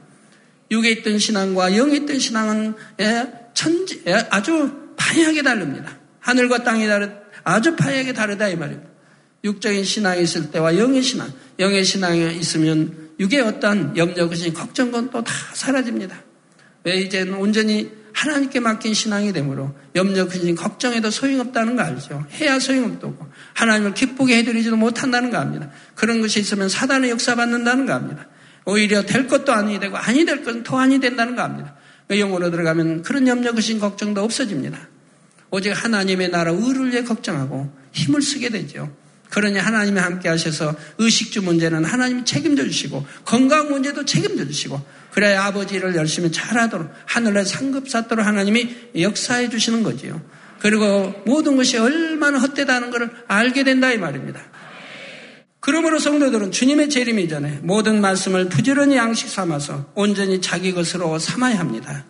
육에 0.71 0.91
있던 0.91 1.19
신앙과 1.19 1.77
영에 1.77 1.97
있던 1.97 2.19
신앙은 2.19 2.75
예, 3.01 3.27
천지, 3.55 4.03
예, 4.07 4.13
아주 4.31 4.71
파이하게 4.97 5.43
다릅니다. 5.43 5.99
하늘과 6.21 6.63
땅이 6.63 6.87
다르, 6.87 7.11
아주 7.45 7.75
파이하게 7.77 8.13
다르다 8.13 8.49
이 8.49 8.57
말입니다. 8.57 8.89
육적인 9.43 9.85
신앙이 9.85 10.23
있을 10.23 10.51
때와 10.51 10.79
영의 10.79 11.03
신앙, 11.03 11.33
영의 11.59 11.85
신앙이 11.85 12.37
있으면 12.37 13.11
육의 13.19 13.41
어떤 13.41 13.97
염려, 13.97 14.29
것이 14.29 14.53
걱정 14.53 14.91
건 14.93 15.11
또 15.11 15.23
다 15.23 15.33
사라집니다. 15.55 16.23
왜 16.85 17.01
이제는 17.01 17.35
온전히 17.35 17.91
하나님께 18.13 18.61
맡긴 18.61 18.95
신앙이 18.95 19.33
되므로 19.33 19.75
염려, 19.95 20.27
근심, 20.27 20.55
걱정해도 20.55 21.11
소용없다는 21.11 21.77
거 21.77 21.83
알죠. 21.83 22.27
해야 22.33 22.59
소용없고 22.59 23.31
하나님을 23.55 23.95
기쁘게 23.95 24.39
해드리지도 24.39 24.77
못한다는 24.77 25.31
거 25.31 25.39
압니다. 25.39 25.71
그런 25.95 26.21
것이 26.21 26.41
있으면 26.41 26.69
사단의 26.69 27.11
역사받는다는 27.11 27.87
거 27.87 27.93
압니다. 27.93 28.27
오히려 28.65 29.03
될 29.03 29.27
것도 29.27 29.53
아니 29.53 29.79
되고 29.81 29.97
아니 29.97 30.25
될 30.25 30.45
것은 30.45 30.63
더 30.63 30.79
아니 30.79 31.01
된다는 31.01 31.37
거 31.37 31.43
압니다. 31.43 31.75
그 32.09 32.17
영으로 32.17 32.51
들어가면 32.51 33.03
그런 33.03 33.27
염려, 33.29 33.53
근심, 33.53 33.79
걱정도 33.79 34.23
없어집니다. 34.23 34.79
오직 35.51 35.71
하나님의 35.71 36.31
나라 36.31 36.53
의를 36.53 36.91
위해 36.91 37.05
걱정하고 37.05 37.73
힘을 37.93 38.23
쓰게 38.23 38.51
되죠. 38.51 38.93
그러니 39.31 39.59
하나님이 39.59 40.01
함께 40.01 40.29
하셔서 40.29 40.75
의식주 40.99 41.43
문제는 41.43 41.85
하나님이 41.85 42.25
책임져 42.25 42.65
주시고 42.65 43.07
건강 43.25 43.71
문제도 43.71 44.05
책임져 44.05 44.45
주시고 44.47 44.81
그래야 45.13 45.45
아버지를 45.45 45.95
열심히 45.97 46.31
잘하도록 46.31 46.91
하늘의 47.07 47.45
상급 47.45 47.89
쌓도록 47.89 48.25
하나님이 48.25 48.77
역사해 49.01 49.49
주시는 49.51 49.83
거지요. 49.83 50.21
그리고 50.59 51.15
모든 51.27 51.57
것이 51.57 51.79
얼마나 51.79 52.39
헛되다는 52.39 52.91
것을 52.91 53.11
알게 53.29 53.65
된다 53.65 53.93
이 53.93 53.99
말입니다. 53.99 54.41
그러므로 55.61 55.99
성도들은 55.99 56.53
주님의 56.53 56.89
재림 56.89 57.19
이전에 57.19 57.61
모든 57.63 58.01
말씀을 58.01 58.49
부지런히 58.49 58.97
양식 58.97 59.29
삼아서 59.29 59.91
온전히 59.95 60.41
자기 60.41 60.73
것으로 60.73 61.19
삼아야 61.19 61.59
합니다. 61.59 62.05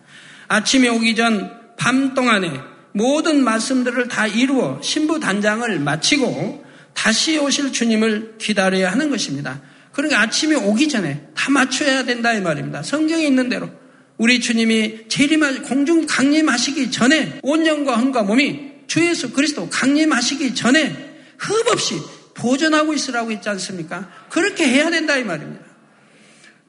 아침이 0.47 0.87
오기 0.87 1.15
전 1.15 1.61
밤 1.81 2.13
동안에 2.13 2.61
모든 2.93 3.43
말씀들을 3.43 4.07
다 4.07 4.27
이루어 4.27 4.79
신부 4.83 5.19
단장을 5.19 5.79
마치고 5.79 6.63
다시 6.93 7.39
오실 7.39 7.73
주님을 7.73 8.35
기다려야 8.37 8.91
하는 8.91 9.09
것입니다. 9.09 9.59
그러니까 9.91 10.21
아침이 10.21 10.55
오기 10.55 10.89
전에 10.89 11.27
다 11.35 11.51
맞춰야 11.51 12.03
된다 12.03 12.33
이 12.33 12.41
말입니다. 12.41 12.83
성경에 12.83 13.25
있는 13.25 13.49
대로 13.49 13.69
우리 14.17 14.39
주님이 14.39 15.07
재림하 15.07 15.61
공중 15.63 16.05
강림하시기 16.05 16.91
전에 16.91 17.39
온 17.43 17.65
영과 17.65 17.97
혼과 17.97 18.23
몸이 18.23 18.71
주 18.87 19.05
예수 19.05 19.31
그리스도 19.31 19.69
강림하시기 19.69 20.53
전에 20.53 21.15
흡없이 21.37 21.95
보존하고 22.33 22.93
있으라고 22.93 23.31
있지 23.31 23.49
않습니까? 23.49 24.09
그렇게 24.29 24.67
해야 24.67 24.89
된다 24.89 25.17
이 25.17 25.23
말입니다. 25.23 25.65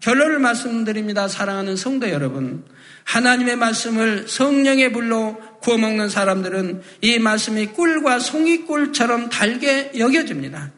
결론을 0.01 0.41
말씀드립니다. 0.41 1.29
사랑하는 1.29 1.77
성도 1.77 2.11
여러분. 2.11 2.65
하나님의 3.05 3.57
말씀을 3.57 4.27
성령의 4.29 4.93
불로 4.93 5.39
구워 5.61 5.79
먹는 5.79 6.09
사람들은 6.09 6.83
이 7.03 7.19
말씀이 7.19 7.67
꿀과 7.67 8.19
송이꿀처럼 8.19 9.29
달게 9.29 9.93
여겨집니다. 9.97 10.73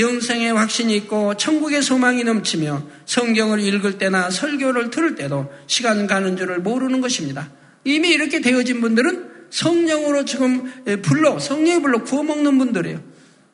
영생의 0.00 0.52
확신이 0.52 0.96
있고 0.96 1.36
천국의 1.36 1.82
소망이 1.82 2.24
넘치며 2.24 2.86
성경을 3.06 3.60
읽을 3.60 3.98
때나 3.98 4.30
설교를 4.30 4.90
들을 4.90 5.14
때도 5.14 5.52
시간 5.66 6.06
가는 6.06 6.36
줄을 6.36 6.58
모르는 6.60 7.00
것입니다. 7.00 7.50
이미 7.84 8.10
이렇게 8.10 8.40
되어진 8.40 8.80
분들은 8.80 9.30
성령으로 9.50 10.24
지금 10.24 10.70
불로 11.02 11.38
성령의 11.38 11.82
불로 11.82 12.04
구워 12.04 12.22
먹는 12.22 12.58
분들이에요. 12.58 13.00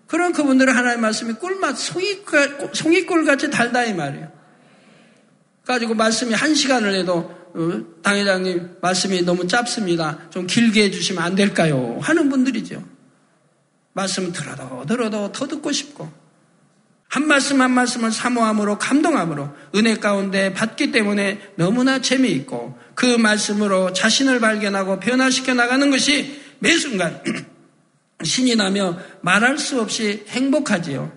그런 0.07 0.33
그분들은 0.33 0.73
하나님의 0.73 1.01
말씀이 1.01 1.35
꿀맛 1.35 1.77
송이꿀, 1.77 2.71
송이꿀 2.73 3.25
같이 3.25 3.51
달다 3.51 3.85
이 3.85 3.95
말이에요. 3.95 4.31
가지고 5.65 5.95
말씀이 5.95 6.33
한 6.33 6.55
시간을 6.55 6.95
해도 6.95 7.35
어, 7.55 7.85
당회장님 8.03 8.77
말씀이 8.81 9.23
너무 9.23 9.47
짧습니다. 9.47 10.29
좀 10.31 10.47
길게 10.47 10.85
해주시면 10.85 11.23
안 11.23 11.35
될까요? 11.35 11.99
하는 12.01 12.29
분들이죠. 12.29 12.85
말씀 13.95 14.31
들어도 14.31 14.85
들어도 14.87 15.33
더 15.33 15.49
듣고 15.49 15.73
싶고 15.73 16.26
한 17.09 17.29
말씀 17.29 17.61
한 17.61 17.71
말씀을 17.71 18.11
사모함으로 18.11 18.79
감동함으로 18.79 19.49
은혜 19.75 19.97
가운데 19.97 20.53
받기 20.53 20.93
때문에 20.93 21.41
너무나 21.57 22.01
재미있고 22.01 22.79
그 22.95 23.07
말씀으로 23.07 23.93
자신을 23.93 24.41
발견하고 24.41 25.01
변화시켜 25.01 25.55
나가는 25.55 25.89
것이 25.91 26.41
매 26.59 26.77
순간 26.77 27.23
신이 28.23 28.57
나며 28.57 28.99
말할 29.21 29.59
수 29.59 29.81
없이 29.81 30.25
행복하지요. 30.29 31.13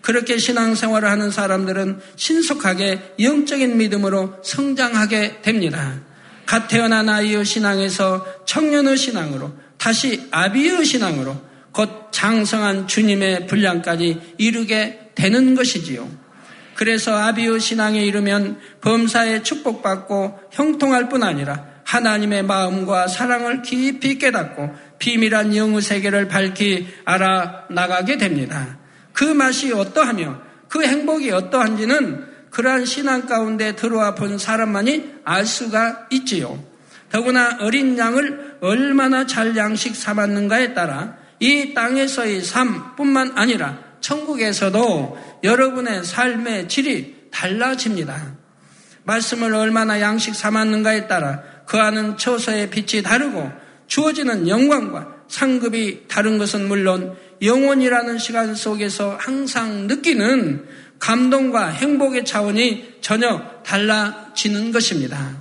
그렇게 0.00 0.38
신앙생활을 0.38 1.08
하는 1.08 1.30
사람들은 1.30 2.00
신속하게 2.16 3.14
영적인 3.20 3.76
믿음으로 3.76 4.36
성장하게 4.42 5.42
됩니다. 5.42 6.00
갓 6.46 6.68
태어난 6.68 7.08
아이의 7.08 7.44
신앙에서 7.44 8.44
청년의 8.46 8.96
신앙으로 8.96 9.52
다시 9.76 10.26
아비의 10.30 10.84
신앙으로 10.84 11.36
곧 11.72 12.08
장성한 12.10 12.88
주님의 12.88 13.46
분량까지 13.46 14.34
이르게 14.38 15.07
되는 15.18 15.54
것이지요. 15.56 16.08
그래서 16.74 17.16
아비의 17.16 17.58
신앙에 17.58 18.04
이르면 18.04 18.60
범사에 18.80 19.42
축복받고 19.42 20.38
형통할 20.52 21.08
뿐 21.08 21.24
아니라 21.24 21.66
하나님의 21.84 22.44
마음과 22.44 23.08
사랑을 23.08 23.62
깊이 23.62 24.18
깨닫고 24.18 24.70
비밀한 24.98 25.56
영의 25.56 25.82
세계를 25.82 26.28
밝히 26.28 26.86
알아 27.04 27.66
나가게 27.70 28.16
됩니다. 28.16 28.78
그 29.12 29.24
맛이 29.24 29.72
어떠하며 29.72 30.40
그 30.68 30.84
행복이 30.84 31.30
어떠한지는 31.32 32.26
그러한 32.50 32.84
신앙 32.84 33.26
가운데 33.26 33.74
들어와 33.74 34.14
본 34.14 34.38
사람만이 34.38 35.14
알 35.24 35.46
수가 35.46 36.06
있지요. 36.10 36.62
더구나 37.10 37.56
어린 37.60 37.98
양을 37.98 38.58
얼마나 38.60 39.26
잘 39.26 39.56
양식 39.56 39.96
삼았는가에 39.96 40.74
따라 40.74 41.16
이 41.40 41.74
땅에서의 41.74 42.42
삶뿐만 42.42 43.32
아니라 43.34 43.87
천국에서도 44.00 45.18
여러분의 45.44 46.04
삶의 46.04 46.68
질이 46.68 47.28
달라집니다. 47.30 48.36
말씀을 49.04 49.54
얼마나 49.54 50.00
양식 50.00 50.34
삼았는가에 50.34 51.06
따라 51.06 51.42
그 51.66 51.78
안은 51.78 52.16
처소의 52.16 52.70
빛이 52.70 53.02
다르고 53.02 53.50
주어지는 53.86 54.48
영광과 54.48 55.16
상급이 55.28 56.08
다른 56.08 56.38
것은 56.38 56.68
물론 56.68 57.16
영혼이라는 57.42 58.18
시간 58.18 58.54
속에서 58.54 59.16
항상 59.20 59.86
느끼는 59.86 60.66
감동과 60.98 61.68
행복의 61.68 62.24
차원이 62.24 62.96
전혀 63.00 63.42
달라지는 63.64 64.72
것입니다. 64.72 65.36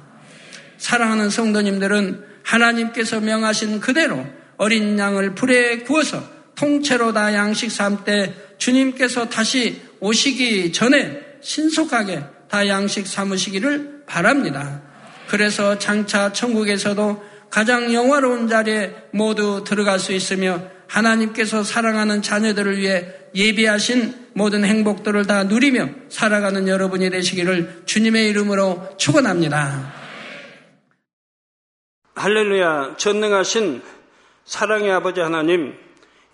사랑하는 0.78 1.30
성도님들은 1.30 2.24
하나님께서 2.44 3.20
명하신 3.20 3.80
그대로 3.80 4.26
어린 4.58 4.98
양을 4.98 5.36
불에 5.36 5.80
구워서 5.80 6.24
통째로 6.56 7.14
다 7.14 7.34
양식 7.34 7.72
삼때 7.72 8.34
주님께서 8.58 9.30
다시 9.30 9.82
오시기 10.00 10.72
전에 10.72 11.20
신속하게 11.42 12.24
다 12.50 12.68
양식 12.68 13.08
삼으시기를 13.08 14.04
바랍니다. 14.06 14.82
그래서 15.28 15.78
장차 15.78 16.32
천국에서도 16.32 17.24
가장 17.50 17.94
영화로운 17.94 18.48
자리에 18.48 18.94
모두 19.12 19.64
들어갈 19.66 20.00
수 20.00 20.14
있으며 20.14 20.62
하나님께서 20.88 21.64
사랑하는 21.64 22.22
자녀들을 22.22 22.78
위해 22.78 23.14
예비하신 23.36 24.28
모든 24.34 24.64
행복들을 24.64 25.26
다 25.26 25.44
누리며 25.44 25.90
살아가는 26.10 26.68
여러분이 26.68 27.10
되시기를 27.10 27.84
주님의 27.86 28.30
이름으로 28.30 28.96
축원합니다. 28.98 29.94
할렐루야 32.16 32.96
전능하신 32.98 33.82
사랑의 34.46 34.92
아버지 34.92 35.20
하나님 35.20 35.76